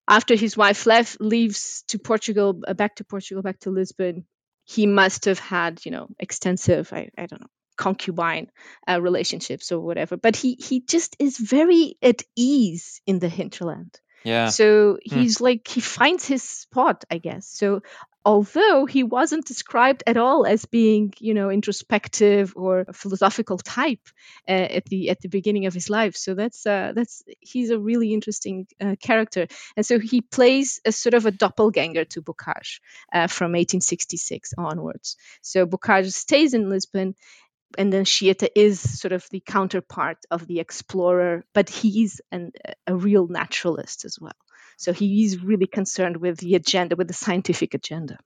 After 0.08 0.34
his 0.34 0.56
wife 0.56 0.84
left, 0.84 1.20
leaves 1.20 1.84
to 1.88 1.98
Portugal, 1.98 2.60
uh, 2.66 2.74
back 2.74 2.96
to 2.96 3.04
Portugal, 3.04 3.40
back 3.40 3.60
to 3.60 3.70
Lisbon, 3.70 4.26
he 4.64 4.86
must 4.86 5.26
have 5.26 5.38
had, 5.38 5.84
you 5.84 5.92
know, 5.92 6.08
extensive, 6.18 6.92
I, 6.92 7.10
I 7.16 7.26
don't 7.26 7.40
know, 7.40 7.50
concubine 7.76 8.48
uh, 8.88 9.00
relationships 9.00 9.72
or 9.72 9.80
whatever. 9.80 10.16
But 10.16 10.36
he 10.36 10.54
he 10.54 10.80
just 10.80 11.16
is 11.18 11.38
very 11.38 11.96
at 12.02 12.22
ease 12.36 13.00
in 13.06 13.18
the 13.18 13.28
hinterland. 13.28 13.98
Yeah. 14.24 14.48
So 14.48 14.98
hmm. 15.06 15.18
he's 15.18 15.38
hmm. 15.38 15.44
like 15.44 15.68
he 15.68 15.80
finds 15.80 16.26
his 16.26 16.42
spot, 16.42 17.04
I 17.10 17.18
guess. 17.18 17.46
So 17.46 17.82
although 18.24 18.86
he 18.86 19.02
wasn't 19.02 19.46
described 19.46 20.02
at 20.06 20.16
all 20.16 20.46
as 20.46 20.64
being, 20.64 21.12
you 21.18 21.34
know, 21.34 21.50
introspective 21.50 22.52
or 22.56 22.86
philosophical 22.92 23.58
type 23.58 24.08
uh, 24.48 24.52
at 24.52 24.84
the 24.86 25.10
at 25.10 25.20
the 25.20 25.28
beginning 25.28 25.66
of 25.66 25.74
his 25.74 25.90
life. 25.90 26.16
So 26.16 26.34
that's 26.34 26.66
uh, 26.66 26.92
that's 26.94 27.22
he's 27.40 27.70
a 27.70 27.78
really 27.78 28.12
interesting 28.12 28.66
uh, 28.80 28.96
character, 29.00 29.46
and 29.76 29.84
so 29.84 29.98
he 29.98 30.20
plays 30.20 30.80
a 30.84 30.92
sort 30.92 31.14
of 31.14 31.26
a 31.26 31.30
doppelganger 31.30 32.04
to 32.06 32.22
Bocage 32.22 32.80
uh, 33.12 33.26
from 33.26 33.52
1866 33.52 34.54
onwards. 34.56 35.16
So 35.42 35.66
Bocage 35.66 36.12
stays 36.12 36.54
in 36.54 36.70
Lisbon 36.70 37.14
and 37.78 37.92
then 37.92 38.04
Anchieta 38.04 38.48
is 38.54 38.80
sort 39.00 39.12
of 39.12 39.26
the 39.30 39.40
counterpart 39.40 40.18
of 40.30 40.46
the 40.46 40.60
explorer, 40.60 41.44
but 41.54 41.68
he's 41.68 42.20
an, 42.30 42.52
a 42.86 42.94
real 42.94 43.26
naturalist 43.26 44.04
as 44.04 44.18
well. 44.20 44.32
So 44.76 44.92
he's 44.92 45.42
really 45.42 45.66
concerned 45.66 46.16
with 46.16 46.38
the 46.38 46.54
agenda, 46.54 46.96
with 46.96 47.08
the 47.08 47.14
scientific 47.14 47.74
agenda. 47.74 48.18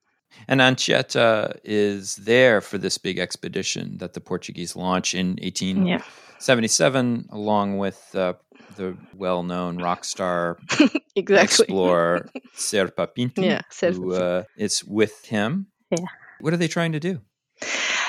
And 0.48 0.60
Anchieta 0.60 1.58
is 1.64 2.16
there 2.16 2.60
for 2.60 2.78
this 2.78 2.98
big 2.98 3.18
expedition 3.18 3.98
that 3.98 4.14
the 4.14 4.20
Portuguese 4.20 4.76
launch 4.76 5.14
in 5.14 5.36
1877, 5.42 7.26
yeah. 7.28 7.36
along 7.36 7.78
with 7.78 8.14
uh, 8.14 8.34
the 8.76 8.96
well-known 9.14 9.78
rock 9.78 10.04
star 10.04 10.58
exactly. 11.14 11.64
explorer 11.64 12.28
Serpa 12.56 13.14
Pinto, 13.14 13.42
yeah, 13.42 13.62
Serpa. 13.70 13.94
who 13.94 14.14
uh, 14.14 14.44
is 14.56 14.84
with 14.84 15.24
him. 15.26 15.66
Yeah. 15.90 16.06
What 16.40 16.52
are 16.52 16.58
they 16.58 16.68
trying 16.68 16.92
to 16.92 17.00
do? 17.00 17.20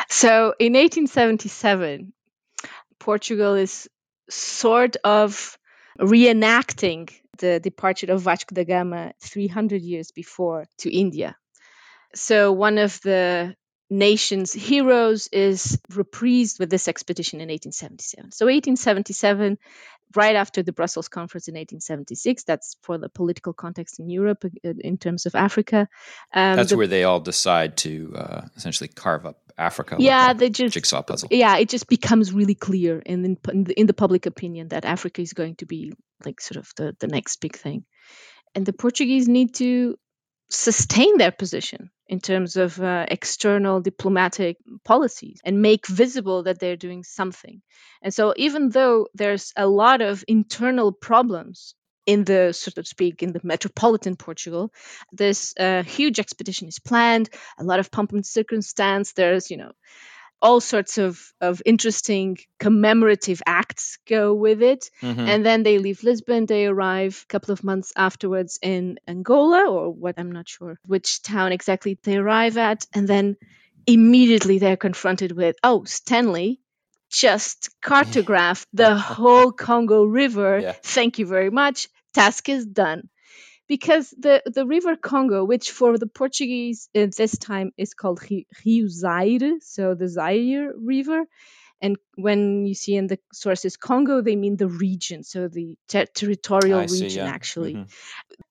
So 0.10 0.54
in 0.60 0.74
1877, 0.74 2.14
Portugal 3.00 3.56
is 3.56 3.90
sort 4.30 4.96
of 5.04 5.58
reenacting 6.00 7.12
the 7.40 7.60
departure 7.60 8.12
of 8.12 8.22
Vasco 8.22 8.56
da 8.56 8.64
Gama 8.64 9.14
300 9.22 9.82
years 9.82 10.12
before 10.12 10.66
to 10.80 10.96
India. 10.96 11.36
So 12.16 12.52
one 12.52 12.78
of 12.78 13.00
the 13.02 13.56
nation's 13.90 14.52
heroes 14.52 15.30
is 15.32 15.80
reprised 15.92 16.60
with 16.60 16.70
this 16.70 16.88
expedition 16.88 17.40
in 17.40 17.50
1877. 17.50 18.32
So 18.32 18.46
1877 18.46 19.58
right 20.16 20.36
after 20.36 20.64
the 20.64 20.74
Brussels 20.74 21.08
conference 21.10 21.48
in 21.48 21.54
1876. 21.54 22.44
That's 22.44 22.78
for 22.82 22.98
the 22.98 23.10
political 23.10 23.54
context 23.54 24.00
in 24.00 24.10
Europe 24.10 24.46
in 24.64 24.98
terms 24.98 25.26
of 25.26 25.36
Africa. 25.36 25.88
Um, 26.34 26.56
That's 26.56 26.72
the, 26.72 26.78
where 26.78 26.88
they 26.88 27.04
all 27.04 27.20
decide 27.20 27.78
to 27.78 28.14
uh, 28.16 28.42
essentially 28.56 28.88
carve 28.88 29.26
up 29.26 29.47
Africa. 29.58 29.96
Yeah, 30.00 30.28
like 30.28 30.38
they 30.38 30.50
just 30.50 30.74
jigsaw 30.74 31.02
puzzle. 31.02 31.30
Yeah, 31.32 31.58
it 31.58 31.70
just 31.70 31.88
becomes 31.88 32.32
really 32.32 32.56
clear 32.56 33.00
in, 33.00 33.26
in 33.26 33.64
the, 33.64 33.80
in 33.80 33.88
the 33.88 33.94
public 33.94 34.26
opinion 34.26 34.70
that 34.70 34.86
Africa 34.86 35.22
is 35.22 35.34
going 35.34 35.56
to 35.56 35.66
be 35.66 35.94
like 36.26 36.42
sort 36.42 36.58
of 36.58 36.72
the 36.78 36.96
the 37.00 37.08
next 37.08 37.42
big 37.42 37.56
thing, 37.56 37.86
and 38.56 38.66
the 38.66 38.74
Portuguese 38.74 39.28
need 39.28 39.56
to 39.56 39.98
sustain 40.50 41.18
their 41.18 41.32
position 41.32 41.90
in 42.08 42.20
terms 42.20 42.56
of 42.56 42.80
uh, 42.80 43.06
external 43.10 43.82
diplomatic 43.82 44.58
policies 44.86 45.42
and 45.44 45.62
make 45.62 45.88
visible 45.88 46.44
that 46.44 46.60
they're 46.60 46.78
doing 46.78 47.04
something. 47.04 47.62
And 48.02 48.14
so, 48.14 48.34
even 48.38 48.70
though 48.70 49.08
there's 49.14 49.54
a 49.58 49.68
lot 49.68 50.02
of 50.02 50.24
internal 50.28 50.92
problems 50.92 51.76
in 52.08 52.24
the, 52.24 52.54
so 52.54 52.72
to 52.72 52.84
speak, 52.86 53.22
in 53.22 53.34
the 53.34 53.42
metropolitan 53.44 54.16
Portugal, 54.16 54.74
this 55.12 55.54
uh, 55.60 55.84
huge 55.84 56.20
expedition 56.20 56.68
is 56.68 56.80
planned, 56.80 57.30
a 57.60 57.64
lot 57.64 57.80
of 57.80 57.92
pomp 57.92 58.14
and 58.14 58.26
circumstance. 58.26 59.12
There's, 59.12 59.52
you 59.52 59.58
know, 59.58 59.74
all 60.42 60.62
sorts 60.62 60.98
of, 60.98 61.20
of 61.42 61.62
interesting 61.66 62.38
commemorative 62.60 63.42
acts 63.46 63.98
go 64.08 64.34
with 64.34 64.62
it. 64.64 64.90
Mm-hmm. 65.02 65.20
And 65.20 65.46
then 65.46 65.64
they 65.64 65.80
leave 65.80 66.04
Lisbon. 66.04 66.46
They 66.46 66.66
arrive 66.68 67.24
a 67.24 67.28
couple 67.28 67.52
of 67.52 67.64
months 67.64 67.92
afterwards 67.96 68.58
in 68.62 69.00
Angola, 69.08 69.70
or 69.70 69.92
what 69.92 70.16
I'm 70.18 70.32
not 70.32 70.48
sure 70.48 70.80
which 70.86 71.22
town 71.22 71.52
exactly 71.52 72.00
they 72.04 72.18
arrive 72.18 72.58
at. 72.58 72.86
And 72.94 73.08
then 73.08 73.36
immediately 73.86 74.60
they're 74.60 74.78
confronted 74.78 75.34
with, 75.34 75.58
oh, 75.62 75.84
Stanley 75.84 76.62
just 77.10 77.70
cartographed 77.82 78.68
the 78.74 78.96
whole 78.96 79.52
Congo 79.52 80.04
River. 80.04 80.60
Yeah. 80.60 80.74
Thank 80.84 81.20
you 81.20 81.26
very 81.26 81.50
much. 81.50 81.90
Task 82.18 82.50
is 82.50 82.66
done 82.66 83.10
because 83.68 84.10
the, 84.18 84.42
the 84.46 84.66
river 84.66 84.96
Congo, 84.96 85.44
which 85.44 85.72
for 85.72 85.98
the 85.98 86.08
Portuguese 86.08 86.90
at 86.96 87.16
this 87.16 87.38
time 87.38 87.72
is 87.78 87.94
called 87.94 88.22
Rio 88.66 88.88
Zaire, 88.88 89.60
so 89.62 89.94
the 89.94 90.08
Zaire 90.08 90.74
River, 90.76 91.26
and 91.80 91.98
when 92.16 92.66
you 92.66 92.74
see 92.74 92.96
in 92.96 93.08
the 93.08 93.20
sources 93.32 93.78
Congo, 93.78 94.22
they 94.22 94.36
mean 94.36 94.58
the 94.58 94.68
region, 94.68 95.24
so 95.24 95.48
the 95.48 95.78
ter- 95.88 96.06
territorial 96.06 96.80
I 96.80 96.84
region 96.84 97.10
see, 97.10 97.18
yeah. 97.18 97.28
actually. 97.28 97.74
Mm-hmm. 97.76 97.84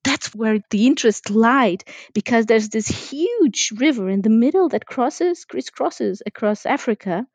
That's 0.05 0.35
where 0.35 0.61
the 0.71 0.87
interest 0.87 1.31
lied 1.31 1.83
because 2.15 2.47
there's 2.47 2.69
this 2.69 2.87
huge 2.87 3.73
river 3.77 4.09
in 4.09 4.23
the 4.23 4.31
middle 4.31 4.69
that 4.69 4.87
crosses, 4.87 5.45
crisscrosses 5.45 6.21
across 6.25 6.67
Africa, 6.67 7.27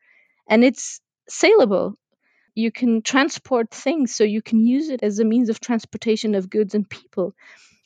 and 0.48 0.64
it's 0.64 1.02
sailable 1.30 1.96
you 2.56 2.72
can 2.72 3.02
transport 3.02 3.72
things 3.72 4.16
so 4.16 4.24
you 4.24 4.42
can 4.42 4.66
use 4.66 4.90
it 4.90 5.04
as 5.04 5.20
a 5.20 5.26
means 5.26 5.50
of 5.50 5.60
transportation 5.60 6.36
of 6.36 6.50
goods 6.50 6.76
and 6.76 6.90
people. 6.90 7.34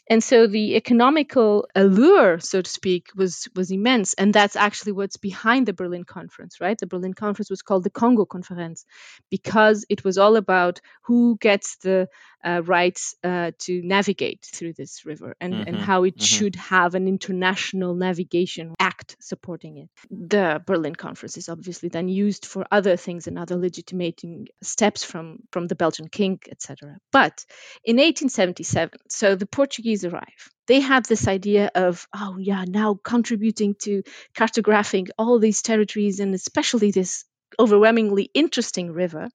And 0.08 0.24
so 0.24 0.46
the 0.46 0.76
economical 0.76 1.68
allure 1.74 2.40
so 2.40 2.62
to 2.62 2.70
speak 2.70 3.08
was 3.16 3.48
was 3.56 3.72
immense. 3.72 4.14
And 4.14 4.34
that's 4.34 4.56
actually 4.56 4.92
what's 4.92 5.18
behind 5.18 5.66
the 5.66 5.74
berlin 5.74 6.04
conference 6.04 6.62
right? 6.62 6.78
The 6.78 6.86
berlin 6.86 7.14
conference 7.16 7.50
was 7.50 7.64
called 7.64 7.84
the 7.84 7.90
congo 7.90 8.26
conference 8.26 8.86
because 9.32 9.86
it 9.90 10.04
was 10.04 10.18
all 10.20 10.36
about 10.36 10.80
who 11.06 11.38
gets 11.42 11.78
the 11.78 12.08
uh, 12.46 12.62
rights 12.64 13.16
uh, 13.24 13.52
to 13.60 13.82
navigate 13.84 14.46
through 14.46 14.74
this 14.74 15.06
river 15.06 15.36
and, 15.42 15.54
mm-hmm, 15.54 15.68
and 15.68 15.78
how 15.78 16.04
it 16.04 16.16
mm-hmm. 16.16 16.24
should 16.24 16.56
have 16.56 16.96
an 16.96 17.08
international 17.08 17.96
navigation 17.96 18.74
act 18.80 19.18
supporting 19.20 19.78
it 19.78 19.90
the 20.10 20.62
berlin 20.66 20.96
conference 20.96 21.38
is 21.38 21.50
obviously 21.50 21.90
then 21.90 22.08
used 22.08 22.46
for 22.46 22.66
other 22.72 22.96
things 22.96 23.28
and 23.28 23.38
other 23.38 23.58
legitimating 23.58 24.48
steps 24.62 25.04
from 25.04 25.40
from 25.52 25.68
the 25.68 25.76
belgian 25.76 26.08
king 26.08 26.40
etc 26.52 26.98
but 27.12 27.46
in 27.84 27.98
1877 27.98 29.00
so 29.10 29.36
the 29.36 29.46
portuguese 29.46 30.06
arrive. 30.06 30.52
They 30.68 30.80
have 30.80 31.06
this 31.08 31.28
idea 31.28 31.70
of, 31.76 32.08
oh, 32.16 32.38
yeah, 32.38 32.66
now 32.68 33.00
contributing 33.04 33.76
to 33.84 34.04
cartographing 34.36 35.10
all 35.18 35.40
these 35.40 35.62
territories 35.62 36.20
and 36.20 36.34
especially 36.34 36.92
this 36.92 37.26
overwhelmingly 37.60 38.30
interesting 38.34 38.92
river. 38.92 39.30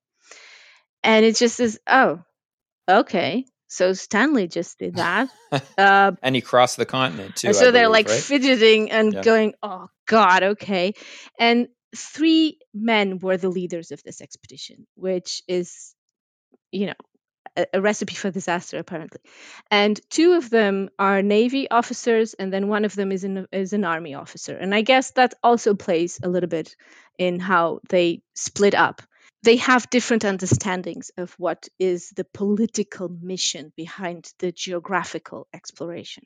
And 1.02 1.24
it 1.24 1.36
just 1.36 1.60
is, 1.60 1.78
oh, 1.86 2.20
okay. 2.98 3.46
So 3.68 3.92
Stanley 3.92 4.48
just 4.48 4.78
did 4.78 4.94
that. 4.96 5.30
Uh, 5.78 6.12
and 6.22 6.34
he 6.34 6.40
crossed 6.40 6.76
the 6.76 6.86
continent 6.86 7.36
too. 7.36 7.52
So 7.52 7.68
I 7.68 7.70
they're 7.70 7.84
believe, 7.84 7.92
like 7.92 8.08
right? 8.08 8.20
fidgeting 8.20 8.90
and 8.90 9.14
yeah. 9.14 9.22
going, 9.22 9.54
oh, 9.62 9.88
God, 10.06 10.42
okay. 10.42 10.94
And 11.38 11.68
three 11.96 12.58
men 12.74 13.18
were 13.18 13.36
the 13.36 13.48
leaders 13.48 13.90
of 13.92 14.02
this 14.02 14.20
expedition, 14.20 14.86
which 14.96 15.42
is, 15.48 15.94
you 16.72 16.86
know, 16.86 16.94
a, 17.56 17.66
a 17.74 17.80
recipe 17.80 18.14
for 18.14 18.30
disaster 18.30 18.78
apparently 18.78 19.20
and 19.70 20.00
two 20.10 20.32
of 20.34 20.50
them 20.50 20.88
are 20.98 21.22
navy 21.22 21.70
officers 21.70 22.34
and 22.34 22.52
then 22.52 22.68
one 22.68 22.84
of 22.84 22.94
them 22.94 23.12
is 23.12 23.24
an 23.24 23.46
is 23.52 23.72
an 23.72 23.84
army 23.84 24.14
officer 24.14 24.56
and 24.56 24.74
i 24.74 24.82
guess 24.82 25.12
that 25.12 25.34
also 25.42 25.74
plays 25.74 26.20
a 26.22 26.28
little 26.28 26.48
bit 26.48 26.76
in 27.18 27.40
how 27.40 27.80
they 27.88 28.22
split 28.34 28.74
up 28.74 29.02
they 29.42 29.56
have 29.56 29.90
different 29.90 30.24
understandings 30.24 31.10
of 31.16 31.32
what 31.38 31.68
is 31.78 32.10
the 32.10 32.24
political 32.24 33.08
mission 33.08 33.72
behind 33.76 34.32
the 34.38 34.52
geographical 34.52 35.46
exploration 35.52 36.24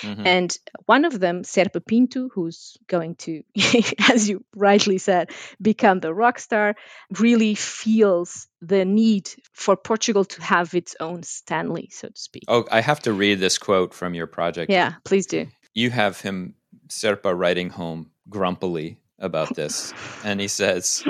Mm-hmm. 0.00 0.26
And 0.26 0.58
one 0.86 1.04
of 1.04 1.18
them, 1.18 1.42
Serpa 1.42 1.84
Pinto, 1.84 2.28
who's 2.28 2.76
going 2.86 3.16
to, 3.16 3.42
as 4.10 4.28
you 4.28 4.44
rightly 4.54 4.98
said, 4.98 5.30
become 5.60 6.00
the 6.00 6.12
rock 6.12 6.38
star, 6.38 6.74
really 7.18 7.54
feels 7.54 8.48
the 8.60 8.84
need 8.84 9.30
for 9.52 9.76
Portugal 9.76 10.24
to 10.24 10.42
have 10.42 10.74
its 10.74 10.96
own 11.00 11.22
Stanley, 11.22 11.88
so 11.92 12.08
to 12.08 12.18
speak. 12.18 12.44
Oh, 12.48 12.66
I 12.70 12.80
have 12.80 13.00
to 13.00 13.12
read 13.12 13.40
this 13.40 13.58
quote 13.58 13.94
from 13.94 14.14
your 14.14 14.26
project. 14.26 14.70
Yeah, 14.70 14.94
please 15.04 15.26
do. 15.26 15.46
You 15.74 15.90
have 15.90 16.20
him, 16.20 16.54
Serpa, 16.88 17.36
writing 17.36 17.70
home 17.70 18.10
grumpily 18.28 18.98
about 19.18 19.54
this. 19.54 19.92
and 20.24 20.40
he 20.40 20.48
says 20.48 21.04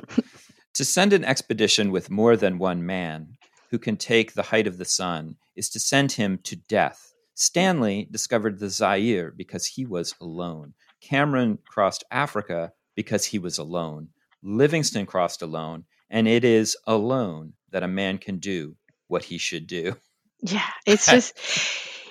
To 0.76 0.84
send 0.84 1.14
an 1.14 1.24
expedition 1.24 1.90
with 1.90 2.10
more 2.10 2.36
than 2.36 2.58
one 2.58 2.84
man 2.84 3.38
who 3.70 3.78
can 3.78 3.96
take 3.96 4.34
the 4.34 4.42
height 4.42 4.66
of 4.66 4.76
the 4.76 4.84
sun 4.84 5.36
is 5.54 5.70
to 5.70 5.80
send 5.80 6.12
him 6.12 6.38
to 6.42 6.54
death. 6.54 7.14
Stanley 7.32 8.06
discovered 8.10 8.58
the 8.58 8.68
Zaire 8.68 9.30
because 9.30 9.64
he 9.64 9.86
was 9.86 10.14
alone. 10.20 10.74
Cameron 11.00 11.60
crossed 11.66 12.04
Africa 12.10 12.74
because 12.94 13.24
he 13.24 13.38
was 13.38 13.56
alone. 13.56 14.10
Livingstone 14.42 15.06
crossed 15.06 15.40
alone, 15.40 15.84
and 16.10 16.28
it 16.28 16.44
is 16.44 16.76
alone 16.86 17.54
that 17.70 17.82
a 17.82 17.88
man 17.88 18.18
can 18.18 18.36
do 18.36 18.76
what 19.08 19.24
he 19.24 19.38
should 19.38 19.66
do. 19.66 19.96
Yeah, 20.42 20.68
it's 20.84 21.06
just 21.10 21.38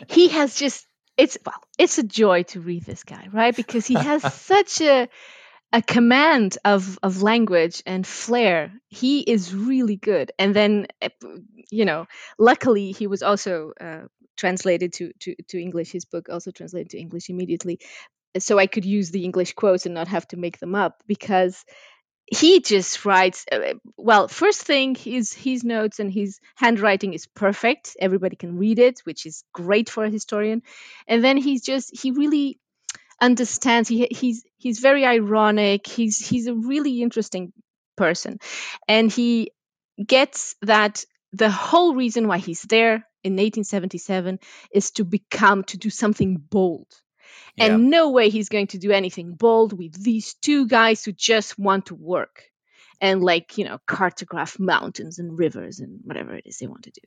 he 0.10 0.30
has 0.30 0.56
just 0.56 0.88
it's 1.18 1.38
well, 1.46 1.62
it's 1.78 2.00
a 2.00 2.04
joy 2.04 2.42
to 2.44 2.62
read 2.62 2.84
this 2.84 3.04
guy, 3.04 3.28
right? 3.32 3.56
Because 3.56 3.86
he 3.86 3.94
has 3.94 4.34
such 4.42 4.82
a 4.82 5.08
a 5.76 5.82
command 5.82 6.58
of 6.64 6.98
of 7.04 7.22
language 7.22 7.84
and 7.86 8.08
flair. 8.08 8.72
He 8.88 9.20
is 9.20 9.54
really 9.54 9.98
good. 9.98 10.32
And 10.40 10.56
then 10.56 10.88
eh, 11.02 11.10
you 11.70 11.84
know, 11.84 12.06
luckily 12.40 12.94
he 12.94 13.08
was 13.08 13.22
also 13.22 13.74
uh, 13.80 14.04
translated 14.38 14.94
to, 14.94 15.12
to 15.20 15.36
to 15.50 15.62
English. 15.62 15.92
His 15.92 16.06
book 16.06 16.30
also 16.30 16.52
translated 16.52 16.92
to 16.92 16.98
English 16.98 17.30
immediately, 17.30 17.80
so 18.40 18.58
I 18.58 18.68
could 18.68 18.86
use 18.86 19.12
the 19.12 19.26
English 19.26 19.54
quotes 19.54 19.86
and 19.86 19.94
not 19.94 20.08
have 20.08 20.26
to 20.30 20.38
make 20.38 20.60
them 20.60 20.76
up 20.76 21.04
because 21.08 21.66
he 22.26 22.62
just 22.62 23.06
writes 23.06 23.46
uh, 23.52 23.74
well 23.98 24.28
first 24.28 24.62
thing 24.64 24.96
his 24.96 25.32
his 25.32 25.64
notes 25.64 26.00
and 26.00 26.12
his 26.12 26.40
handwriting 26.56 27.14
is 27.14 27.28
perfect 27.28 27.96
everybody 28.00 28.36
can 28.36 28.58
read 28.58 28.80
it 28.80 29.00
which 29.04 29.28
is 29.28 29.44
great 29.54 29.90
for 29.90 30.06
a 30.06 30.10
historian 30.10 30.64
and 31.08 31.24
then 31.24 31.38
he's 31.38 31.62
just 31.62 31.96
he 32.02 32.10
really 32.10 32.60
understands. 33.26 33.90
He 33.90 34.08
he's 34.12 34.46
he's 34.58 34.80
very 34.80 35.06
ironic. 35.06 35.88
He's 35.88 36.18
he's 36.28 36.48
a 36.48 36.54
really 36.54 37.02
interesting 37.02 37.52
person. 37.98 38.40
And 38.88 39.12
he 39.12 39.52
gets 40.06 40.56
that 40.62 41.04
the 41.34 41.50
whole 41.50 41.96
reason 41.96 42.28
why 42.28 42.38
he's 42.38 42.62
there 42.62 43.08
in 43.24 43.34
1877 43.34 44.40
is 44.72 44.92
to 44.92 45.04
become 45.04 45.64
to 45.66 45.78
do 45.78 45.90
something 45.90 46.38
bold. 46.38 46.88
And 47.58 47.84
yeah. 47.84 47.90
no 47.90 48.12
way 48.12 48.30
he's 48.30 48.50
going 48.50 48.68
to 48.68 48.78
do 48.78 48.92
anything 48.92 49.34
bold 49.34 49.74
with 49.78 50.02
these 50.02 50.36
two 50.36 50.68
guys 50.68 51.04
who 51.04 51.12
just 51.12 51.58
want 51.58 51.88
to 51.88 51.96
work 51.96 52.44
and 53.02 53.24
like 53.24 53.58
you 53.58 53.66
know 53.66 53.80
cartograph 53.88 54.60
mountains 54.60 55.20
and 55.20 55.38
rivers 55.38 55.80
and 55.80 56.00
whatever 56.04 56.36
it 56.36 56.46
is 56.46 56.58
they 56.58 56.68
want 56.68 56.84
to 56.84 56.92
do. 56.92 57.02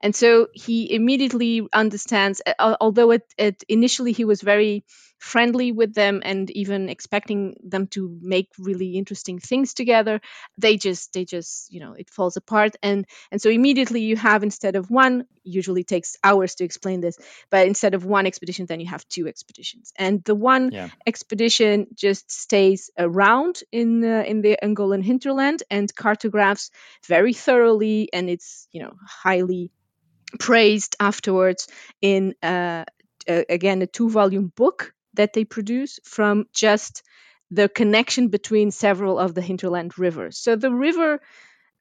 And 0.00 0.14
so 0.14 0.48
he 0.52 0.92
immediately 0.92 1.66
understands 1.72 2.42
although 2.58 3.10
it, 3.12 3.22
it 3.38 3.62
initially 3.68 4.12
he 4.12 4.24
was 4.24 4.42
very 4.42 4.84
friendly 5.18 5.72
with 5.72 5.94
them 5.94 6.20
and 6.24 6.50
even 6.50 6.88
expecting 6.88 7.56
them 7.64 7.86
to 7.86 8.18
make 8.20 8.50
really 8.58 8.96
interesting 8.96 9.38
things 9.38 9.72
together 9.72 10.20
they 10.58 10.76
just 10.76 11.12
they 11.12 11.24
just 11.24 11.72
you 11.72 11.80
know 11.80 11.92
it 11.92 12.10
falls 12.10 12.36
apart. 12.36 12.76
And 12.82 13.06
and 13.30 13.40
so 13.40 13.50
immediately 13.50 14.02
you 14.02 14.16
have 14.16 14.42
instead 14.42 14.76
of 14.76 14.90
one 14.90 15.24
usually 15.42 15.84
takes 15.84 16.16
hours 16.24 16.56
to 16.56 16.64
explain 16.64 17.00
this 17.00 17.18
but 17.50 17.66
instead 17.66 17.94
of 17.94 18.04
one 18.04 18.26
expedition 18.26 18.66
then 18.66 18.80
you 18.80 18.86
have 18.88 19.06
two 19.08 19.28
expeditions. 19.28 19.92
And 19.96 20.22
the 20.24 20.34
one 20.34 20.70
yeah. 20.72 20.88
expedition 21.06 21.86
just 21.94 22.30
stays 22.30 22.90
around 22.98 23.60
in 23.72 24.04
uh, 24.04 24.24
in 24.26 24.42
the 24.42 24.58
angolan 24.62 25.02
hinterland 25.02 25.25
and 25.70 25.94
cartographs 25.94 26.70
very 27.06 27.32
thoroughly 27.32 28.08
and 28.12 28.30
it's 28.30 28.68
you 28.72 28.82
know 28.82 28.92
highly 29.06 29.70
praised 30.38 30.96
afterwards 31.00 31.68
in 32.00 32.34
uh, 32.42 32.84
again 33.26 33.82
a 33.82 33.86
two 33.86 34.10
volume 34.10 34.52
book 34.56 34.92
that 35.14 35.32
they 35.32 35.44
produce 35.44 35.98
from 36.04 36.46
just 36.52 37.02
the 37.50 37.68
connection 37.68 38.28
between 38.28 38.70
several 38.70 39.18
of 39.18 39.34
the 39.34 39.40
hinterland 39.40 39.98
rivers. 39.98 40.38
So 40.38 40.56
the 40.56 40.72
river 40.72 41.20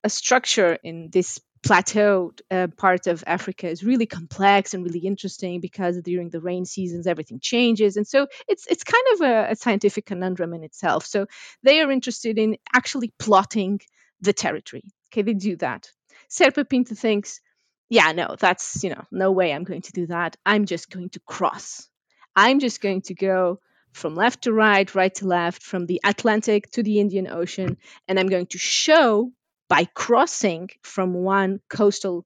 a 0.04 0.10
structure 0.10 0.78
in 0.84 1.10
this 1.12 1.40
plateau 1.66 2.32
uh, 2.52 2.68
part 2.78 3.08
of 3.08 3.24
Africa 3.26 3.68
is 3.68 3.84
really 3.84 4.06
complex 4.06 4.74
and 4.74 4.86
really 4.86 5.00
interesting 5.00 5.60
because 5.60 6.00
during 6.02 6.30
the 6.30 6.40
rain 6.40 6.64
seasons 6.64 7.08
everything 7.08 7.40
changes, 7.40 7.98
and 7.98 8.08
so 8.08 8.28
it's 8.48 8.68
it's 8.68 8.84
kind 8.84 9.04
of 9.14 9.22
a, 9.22 9.52
a 9.52 9.56
scientific 9.56 10.06
conundrum 10.06 10.54
in 10.54 10.64
itself. 10.64 11.06
So 11.06 11.26
they 11.64 11.82
are 11.82 11.92
interested 11.92 12.38
in 12.38 12.58
actually 12.74 13.12
plotting 13.18 13.82
the 14.22 14.34
territory. 14.34 14.84
Okay, 15.10 15.24
they 15.24 15.34
do 15.34 15.56
that. 15.58 15.90
Serpa 16.30 16.70
Pinto 16.70 16.96
thinks, 16.96 17.42
yeah, 17.90 18.12
no, 18.12 18.36
that's 18.40 18.84
you 18.84 18.92
know, 18.92 19.04
no 19.12 19.32
way 19.32 19.52
I'm 19.52 19.64
going 19.64 19.82
to 19.84 19.92
do 19.92 20.08
that. 20.08 20.38
I'm 20.46 20.66
just 20.66 20.90
going 20.90 21.10
to 21.10 21.20
cross. 21.26 21.90
I'm 22.36 22.60
just 22.60 22.80
going 22.80 23.02
to 23.04 23.16
go 23.16 23.60
from 23.92 24.14
left 24.14 24.44
to 24.44 24.54
right, 24.54 24.94
right 24.94 25.16
to 25.16 25.26
left, 25.26 25.64
from 25.64 25.86
the 25.86 26.02
Atlantic 26.04 26.70
to 26.72 26.84
the 26.84 27.00
Indian 27.00 27.28
Ocean, 27.28 27.78
and 28.08 28.20
I'm 28.20 28.28
going 28.28 28.48
to 28.48 28.58
show 28.58 29.32
by 29.68 29.86
crossing 29.86 30.70
from 30.84 31.14
one 31.14 31.60
coastal 31.70 32.26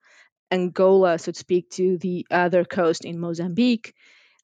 Angola, 0.52 1.20
so 1.20 1.32
to 1.32 1.40
speak, 1.40 1.70
to 1.72 1.98
the 1.98 2.26
other 2.32 2.66
coast 2.66 3.06
in 3.06 3.20
Mozambique, 3.20 3.94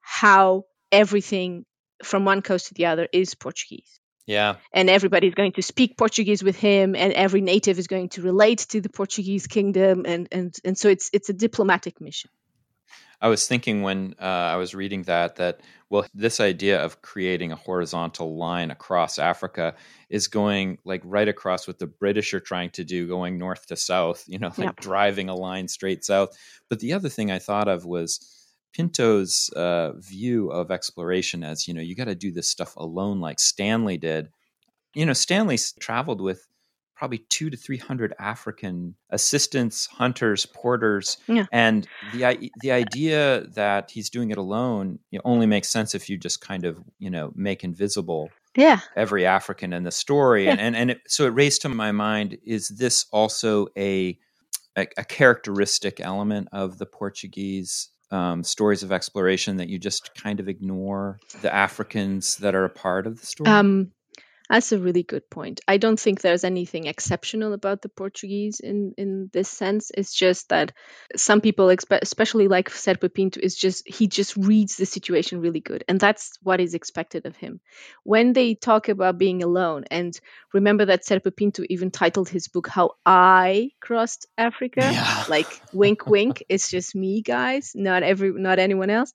how 0.02 0.66
everything 0.92 1.66
from 2.04 2.26
one 2.26 2.42
coast 2.42 2.68
to 2.68 2.74
the 2.74 2.86
other 2.86 3.08
is 3.12 3.36
Portuguese. 3.36 4.00
Yeah. 4.28 4.56
And 4.74 4.90
everybody 4.90 5.28
is 5.28 5.36
going 5.36 5.54
to 5.54 5.62
speak 5.62 5.98
Portuguese 5.98 6.44
with 6.44 6.58
him 6.58 6.96
and 6.96 7.14
every 7.14 7.42
native 7.42 7.78
is 7.78 7.88
going 7.88 8.10
to 8.10 8.22
relate 8.22 8.60
to 8.70 8.82
the 8.82 8.90
Portuguese 8.90 9.48
kingdom 9.48 10.04
and 10.06 10.28
and 10.32 10.56
and 10.64 10.78
so 10.78 10.90
it's 10.90 11.10
it's 11.14 11.30
a 11.30 11.34
diplomatic 11.34 12.02
mission. 12.02 12.32
I 13.22 13.28
was 13.28 13.48
thinking 13.48 13.82
when 13.82 14.16
uh, 14.20 14.24
I 14.24 14.56
was 14.58 14.76
reading 14.76 15.04
that 15.04 15.38
that 15.38 15.62
well, 15.90 16.06
this 16.14 16.40
idea 16.40 16.84
of 16.84 17.02
creating 17.02 17.52
a 17.52 17.56
horizontal 17.56 18.38
line 18.38 18.72
across 18.72 19.20
Africa 19.20 19.76
is 20.10 20.28
going 20.28 20.80
like 20.84 21.02
right 21.06 21.28
across 21.28 21.68
what 21.68 21.80
the 21.80 21.88
British 21.88 22.34
are 22.34 22.40
trying 22.40 22.72
to 22.72 22.84
do, 22.84 23.08
going 23.08 23.38
north 23.38 23.68
to 23.68 23.76
south. 23.76 24.24
You 24.28 24.40
know, 24.40 24.52
like 24.58 24.76
driving 24.78 25.30
a 25.30 25.36
line 25.36 25.68
straight 25.68 26.04
south. 26.04 26.38
But 26.70 26.80
the 26.80 26.94
other 26.94 27.10
thing 27.10 27.32
I 27.32 27.40
thought 27.40 27.68
of 27.68 27.86
was 27.86 28.20
Pinto's 28.74 29.50
uh, 29.56 29.94
view 29.94 30.50
of 30.50 30.72
exploration 30.72 31.44
as 31.44 31.68
you 31.68 31.74
know 31.74 31.82
you 31.82 31.96
got 31.96 32.06
to 32.06 32.16
do 32.16 32.32
this 32.32 32.50
stuff 32.50 32.76
alone, 32.76 33.20
like 33.20 33.40
Stanley 33.40 33.98
did. 33.98 34.30
You 34.94 35.06
know, 35.06 35.14
Stanley 35.14 35.60
traveled 35.80 36.22
with 36.22 36.48
probably 36.96 37.20
two 37.30 37.50
to 37.50 37.58
three 37.58 37.78
hundred 37.78 38.14
African 38.20 38.96
assistants, 39.10 39.88
hunters, 39.88 40.46
porters, 40.46 41.18
yeah. 41.28 41.46
and 41.52 41.88
the 42.14 42.52
the 42.62 42.72
idea 42.72 43.46
that 43.54 43.92
he's 43.92 44.10
doing 44.10 44.32
it 44.32 44.38
alone 44.38 45.00
you 45.12 45.20
know, 45.20 45.22
only 45.26 45.46
makes 45.46 45.68
sense 45.68 45.94
if 45.94 46.10
you 46.10 46.18
just 46.18 46.42
kind 46.42 46.66
of 46.66 46.80
you 47.00 47.10
know 47.10 47.32
make 47.36 47.64
invisible 47.64 48.30
yeah 48.56 48.80
every 48.96 49.26
African 49.26 49.74
in 49.74 49.84
the 49.84 49.92
story, 49.92 50.46
yeah. 50.46 50.52
and 50.52 50.62
and, 50.62 50.76
and 50.76 50.92
it, 50.92 51.02
so 51.08 51.26
it 51.26 51.30
raised 51.30 51.62
to 51.64 51.70
my 51.70 51.92
mind: 51.92 52.38
is 52.46 52.70
this 52.70 53.06
also 53.12 53.68
a 53.78 54.18
a, 54.78 54.88
a 54.98 55.06
characteristic 55.06 56.00
element 56.00 56.50
of 56.52 56.78
the 56.78 56.86
Portuguese 56.86 57.90
um, 58.12 58.44
stories 58.44 58.84
of 58.84 58.92
exploration 58.92 59.58
that 59.58 59.68
you 59.68 59.80
just 59.80 60.14
kind 60.16 60.40
of 60.40 60.48
ignore 60.48 61.20
the 61.42 61.54
Africans 61.54 62.38
that 62.38 62.56
are 62.56 62.66
a 62.66 62.70
part 62.70 63.08
of 63.08 63.20
the 63.20 63.26
story? 63.26 63.50
Um, 63.50 63.92
that's 64.50 64.72
a 64.72 64.80
really 64.80 65.04
good 65.04 65.30
point. 65.30 65.62
I 65.68 65.78
don't 65.78 66.00
think 66.00 66.22
there's 66.22 66.44
anything 66.44 66.86
exceptional 66.86 67.54
about 67.54 67.82
the 67.82 67.90
Portuguese 67.90 68.60
in 68.60 68.94
in 68.98 69.30
this 69.34 69.50
sense. 69.50 69.92
It's 69.96 70.14
just 70.14 70.50
that 70.50 70.74
some 71.16 71.42
people, 71.42 71.70
especially 71.70 72.48
like 72.48 72.70
Serpa 72.70 73.12
Pinto, 73.12 73.40
is 73.42 73.56
just 73.56 73.88
he 73.88 74.08
just 74.08 74.38
reads 74.38 74.76
the 74.76 74.86
situation 74.86 75.42
really 75.42 75.62
good, 75.62 75.84
and 75.88 76.00
that's 76.00 76.38
what 76.44 76.62
is 76.62 76.76
expected 76.76 77.26
of 77.26 77.36
him. 77.36 77.60
When 78.04 78.34
they 78.34 78.54
talk 78.54 78.88
about 78.88 79.18
being 79.18 79.42
alone, 79.42 79.86
and 79.90 80.18
remember 80.54 80.86
that 80.86 81.06
Serpa 81.06 81.36
Pinto 81.36 81.64
even 81.70 81.90
titled 81.90 82.30
his 82.30 82.48
book 82.48 82.68
"How 82.68 82.92
I 83.06 83.72
Crossed 83.80 84.28
Africa," 84.38 84.82
yeah. 84.82 85.26
like 85.28 85.62
wink, 85.74 86.06
wink. 86.06 86.44
It's 86.50 86.70
just 86.70 86.96
me, 86.96 87.22
guys, 87.22 87.72
not 87.74 88.04
every, 88.04 88.32
not 88.32 88.60
anyone 88.60 88.90
else. 88.92 89.12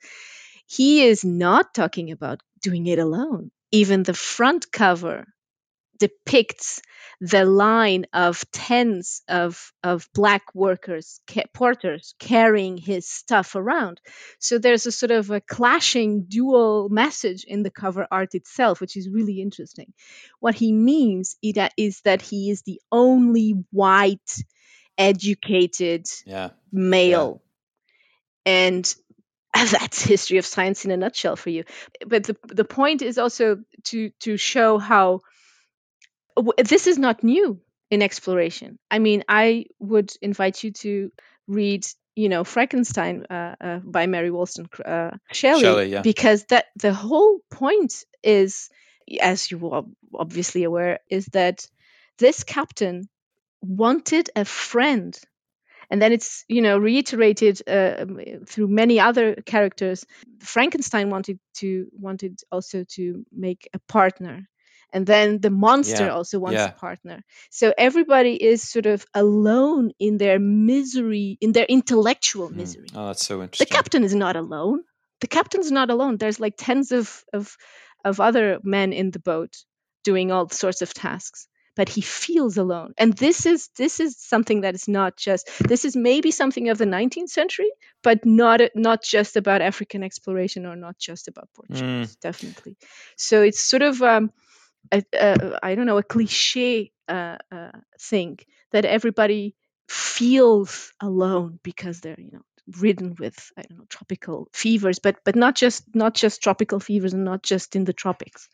He 0.67 1.05
is 1.05 1.25
not 1.25 1.73
talking 1.75 2.11
about 2.11 2.43
doing 2.61 2.87
it 2.87 2.99
alone 2.99 3.51
even 3.73 4.03
the 4.03 4.15
front 4.15 4.71
cover 4.73 5.27
depicts 5.99 6.81
the 7.21 7.45
line 7.45 8.07
of 8.15 8.43
tens 8.51 9.21
of, 9.29 9.73
of 9.85 10.09
black 10.15 10.55
workers, 10.55 11.21
ca- 11.29 11.45
porters, 11.53 12.15
carrying 12.19 12.79
his 12.79 13.07
stuff 13.07 13.55
around. 13.55 14.01
So 14.39 14.59
there's 14.59 14.87
a 14.87 14.93
sort 14.93 15.11
of 15.11 15.31
a 15.31 15.43
clashing 15.43 16.25
dual 16.25 16.89
message 16.89 17.45
in 17.45 17.63
the 17.63 17.71
cover 17.71 18.07
art 18.11 18.35
itself, 18.35 18.81
which 18.81 18.97
is 18.97 19.11
really 19.11 19.43
interesting. 19.43 19.93
What 20.41 20.55
he 20.55 20.73
means 20.73 21.37
is 21.43 22.01
that 22.05 22.23
he 22.23 22.51
is 22.51 22.63
the 22.63 22.81
only 22.91 23.63
white, 23.71 24.43
educated 24.97 26.07
yeah. 26.25 26.51
male. 26.73 27.43
Yeah. 28.47 28.53
And 28.53 28.95
that's 29.71 30.03
history 30.03 30.39
of 30.39 30.47
science 30.47 30.85
in 30.85 30.91
a 30.91 30.97
nutshell 30.97 31.37
for 31.37 31.51
you 31.51 31.65
but 32.07 32.25
the, 32.25 32.37
the 32.49 32.65
point 32.65 33.03
is 33.03 33.19
also 33.19 33.59
to 33.85 34.11
to 34.21 34.37
show 34.37 34.79
how 34.79 35.21
this 36.59 36.87
is 36.87 36.99
not 36.99 37.25
new 37.25 37.61
in 37.91 38.03
exploration 38.03 38.79
i 38.91 38.99
mean 38.99 39.25
i 39.29 39.65
would 39.79 40.13
invite 40.23 40.63
you 40.63 40.71
to 40.73 41.11
read 41.47 41.85
you 42.15 42.29
know 42.29 42.45
frankenstein 42.45 43.27
uh, 43.31 43.55
uh, 43.61 43.79
by 43.79 44.07
mary 44.07 44.31
wollstonecraft 44.31 44.87
uh, 44.87 45.17
shelley, 45.33 45.61
shelley 45.63 45.87
yeah. 45.87 46.03
because 46.03 46.45
that 46.47 46.67
the 46.77 46.95
whole 46.95 47.41
point 47.51 48.05
is 48.23 48.71
as 49.19 49.51
you 49.51 49.71
are 49.71 49.85
obviously 50.15 50.65
aware, 50.65 51.01
is 51.09 51.27
that 51.27 51.67
this 52.19 52.45
captain 52.45 53.09
wanted 53.63 54.31
a 54.37 54.45
friend 54.45 55.19
and 55.91 56.01
then 56.01 56.13
it's 56.13 56.45
you 56.49 56.63
know 56.63 56.79
reiterated 56.79 57.61
uh, 57.69 58.07
through 58.47 58.69
many 58.69 59.01
other 59.01 59.35
characters. 59.35 60.07
Frankenstein 60.41 61.11
wanted 61.11 61.39
to 61.55 61.87
wanted 61.93 62.41
also 62.51 62.85
to 62.95 63.25
make 63.33 63.69
a 63.75 63.79
partner. 63.81 64.47
And 64.93 65.07
then 65.07 65.41
the 65.41 65.51
monster 65.51 66.07
yeah. 66.07 66.15
also 66.15 66.41
wants 66.41 66.57
yeah. 66.57 66.67
a 66.67 66.73
partner. 66.73 67.23
So 67.51 67.73
everybody 67.79 68.35
is 68.35 68.69
sort 68.69 68.87
of 68.87 69.07
alone 69.15 69.93
in 70.01 70.17
their 70.17 70.41
misery 70.41 71.39
in 71.41 71.53
their 71.53 71.67
intellectual 71.67 72.49
mm. 72.49 72.57
misery. 72.57 72.87
Oh 72.95 73.07
that's 73.07 73.25
so 73.25 73.43
interesting. 73.43 73.67
the 73.69 73.75
captain 73.75 74.05
is 74.05 74.15
not 74.15 74.37
alone. 74.37 74.83
The 75.21 75.29
captain's 75.29 75.71
not 75.71 75.91
alone. 75.91 76.17
There's 76.17 76.41
like 76.41 76.55
tens 76.57 76.93
of 76.93 77.25
of 77.33 77.57
of 78.05 78.21
other 78.21 78.59
men 78.63 78.93
in 78.93 79.11
the 79.11 79.21
boat 79.21 79.55
doing 80.03 80.33
all 80.33 80.49
sorts 80.49 80.83
of 80.83 80.95
tasks 80.95 81.47
but 81.77 81.89
he 81.89 82.01
feels 82.01 82.57
alone 82.57 82.93
and 82.99 83.13
this 83.15 83.47
is 83.47 83.69
this 83.77 84.01
is 84.01 84.17
something 84.19 84.63
that 84.63 84.75
is 84.75 84.89
not 84.89 85.17
just 85.17 85.49
this 85.61 85.85
is 85.85 85.97
maybe 85.97 86.31
something 86.31 86.69
of 86.69 86.79
the 86.79 86.85
19th 86.85 87.29
century 87.29 87.71
but 88.03 88.25
not 88.25 88.61
not 88.75 89.03
just 89.03 89.37
about 89.37 89.63
african 89.63 90.03
exploration 90.03 90.67
or 90.67 90.77
not 90.77 90.99
just 90.99 91.29
about 91.29 91.49
portuguese 91.55 92.17
mm. 92.17 92.21
definitely 92.21 92.77
so 93.17 93.43
it's 93.43 93.61
sort 93.61 93.83
of 93.83 94.03
um, 94.03 94.31
a, 94.93 95.05
a, 95.15 95.59
I 95.63 95.75
don't 95.75 95.87
know 95.87 95.99
a 95.99 96.03
cliche 96.03 96.93
uh, 97.09 97.37
uh, 97.53 97.73
thing 98.01 98.39
that 98.73 98.85
everybody 98.85 99.55
feels 99.89 100.93
alone 101.01 101.59
because 101.63 102.01
they're 102.01 102.19
you 102.19 102.33
know 102.33 102.43
ridden 102.79 103.17
with 103.19 103.53
I 103.57 103.63
don't 103.63 103.79
know 103.79 103.87
tropical 103.89 104.49
fevers, 104.53 104.99
but 104.99 105.17
but 105.25 105.37
not 105.37 105.55
just 105.55 105.85
not 105.95 106.15
just 106.15 106.43
tropical 106.43 106.81
fevers 106.81 107.15
and 107.15 107.25
not 107.25 107.43
just 107.43 107.77
in 107.77 107.85
the 107.85 107.93
tropics. 107.93 108.49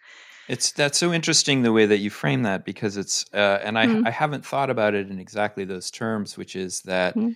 It's 0.49 0.73
that's 0.73 0.99
so 0.99 1.13
interesting 1.13 1.63
the 1.63 1.73
way 1.73 1.87
that 1.87 1.99
you 1.99 2.11
frame 2.11 2.43
that 2.45 2.65
because 2.65 2.97
it's 2.97 3.27
uh, 3.35 3.61
and 3.65 3.79
I 3.79 3.87
mm-hmm. 3.87 4.07
I 4.07 4.11
haven't 4.11 4.47
thought 4.47 4.71
about 4.71 4.95
it 4.95 5.11
in 5.11 5.19
exactly 5.19 5.65
those 5.65 5.91
terms, 5.91 6.37
which 6.37 6.55
is 6.55 6.83
that 6.83 7.17
mm-hmm. 7.17 7.33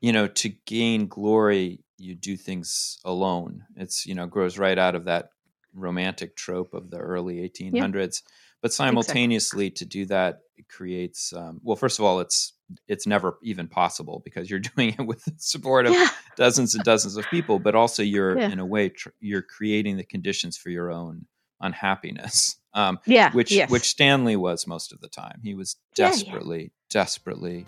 you 0.00 0.12
know 0.12 0.28
to 0.28 0.50
gain 0.66 1.06
glory 1.08 1.80
you 1.98 2.14
do 2.14 2.36
things 2.36 2.98
alone. 3.04 3.64
It's 3.76 4.06
you 4.06 4.14
know 4.14 4.26
grows 4.26 4.58
right 4.58 4.78
out 4.78 4.94
of 4.94 5.04
that 5.04 5.30
romantic 5.74 6.36
trope 6.36 6.74
of 6.74 6.90
the 6.90 6.98
early 6.98 7.36
1800s. 7.48 8.22
Yeah. 8.22 8.30
But 8.62 8.72
simultaneously, 8.72 9.66
exactly. 9.66 9.86
to 9.86 9.90
do 9.90 10.06
that, 10.06 10.40
it 10.56 10.68
creates 10.68 11.32
um, 11.32 11.60
well. 11.62 11.76
First 11.76 11.98
of 11.98 12.04
all, 12.04 12.20
it's 12.20 12.54
it's 12.88 13.06
never 13.06 13.38
even 13.42 13.68
possible 13.68 14.22
because 14.24 14.50
you're 14.50 14.60
doing 14.76 14.94
it 14.98 15.06
with 15.06 15.24
the 15.24 15.34
support 15.38 15.86
of 15.86 15.92
yeah. 15.92 16.08
dozens 16.36 16.74
and 16.74 16.84
dozens 16.84 17.16
of 17.16 17.24
people. 17.30 17.58
But 17.58 17.74
also, 17.74 18.02
you're 18.02 18.38
yeah. 18.38 18.50
in 18.50 18.58
a 18.58 18.66
way 18.66 18.88
tr- 18.88 19.10
you're 19.20 19.42
creating 19.42 19.96
the 19.96 20.04
conditions 20.04 20.56
for 20.56 20.70
your 20.70 20.90
own 20.90 21.26
unhappiness. 21.60 22.56
Um, 22.76 22.98
yeah, 23.06 23.32
which 23.32 23.52
yes. 23.52 23.70
which 23.70 23.84
Stanley 23.84 24.36
was 24.36 24.66
most 24.66 24.92
of 24.92 25.00
the 25.00 25.08
time. 25.08 25.40
He 25.42 25.54
was 25.54 25.76
desperately, 25.94 26.58
yeah, 26.58 26.64
yeah. 26.64 26.90
desperately 26.90 27.66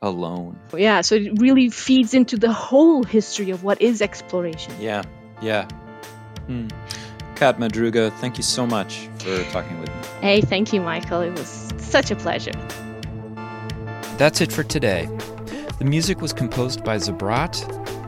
alone. 0.00 0.56
Yeah, 0.72 1.00
so 1.00 1.16
it 1.16 1.40
really 1.40 1.68
feeds 1.68 2.14
into 2.14 2.36
the 2.36 2.52
whole 2.52 3.02
history 3.02 3.50
of 3.50 3.64
what 3.64 3.82
is 3.82 4.00
exploration. 4.00 4.72
Yeah, 4.78 5.02
yeah. 5.42 5.64
Hmm. 6.46 6.68
Kat 7.34 7.58
Madruga, 7.58 8.12
thank 8.18 8.36
you 8.36 8.44
so 8.44 8.66
much 8.66 9.08
for 9.18 9.42
talking 9.50 9.80
with 9.80 9.88
me. 9.88 9.94
Hey, 10.20 10.40
thank 10.40 10.72
you, 10.72 10.80
Michael. 10.80 11.22
It 11.22 11.32
was 11.32 11.72
such 11.78 12.12
a 12.12 12.16
pleasure. 12.16 12.52
That's 14.16 14.40
it 14.40 14.50
for 14.52 14.62
today. 14.62 15.08
The 15.78 15.84
music 15.84 16.22
was 16.22 16.32
composed 16.32 16.82
by 16.82 16.96
Zabrat. 16.96 17.85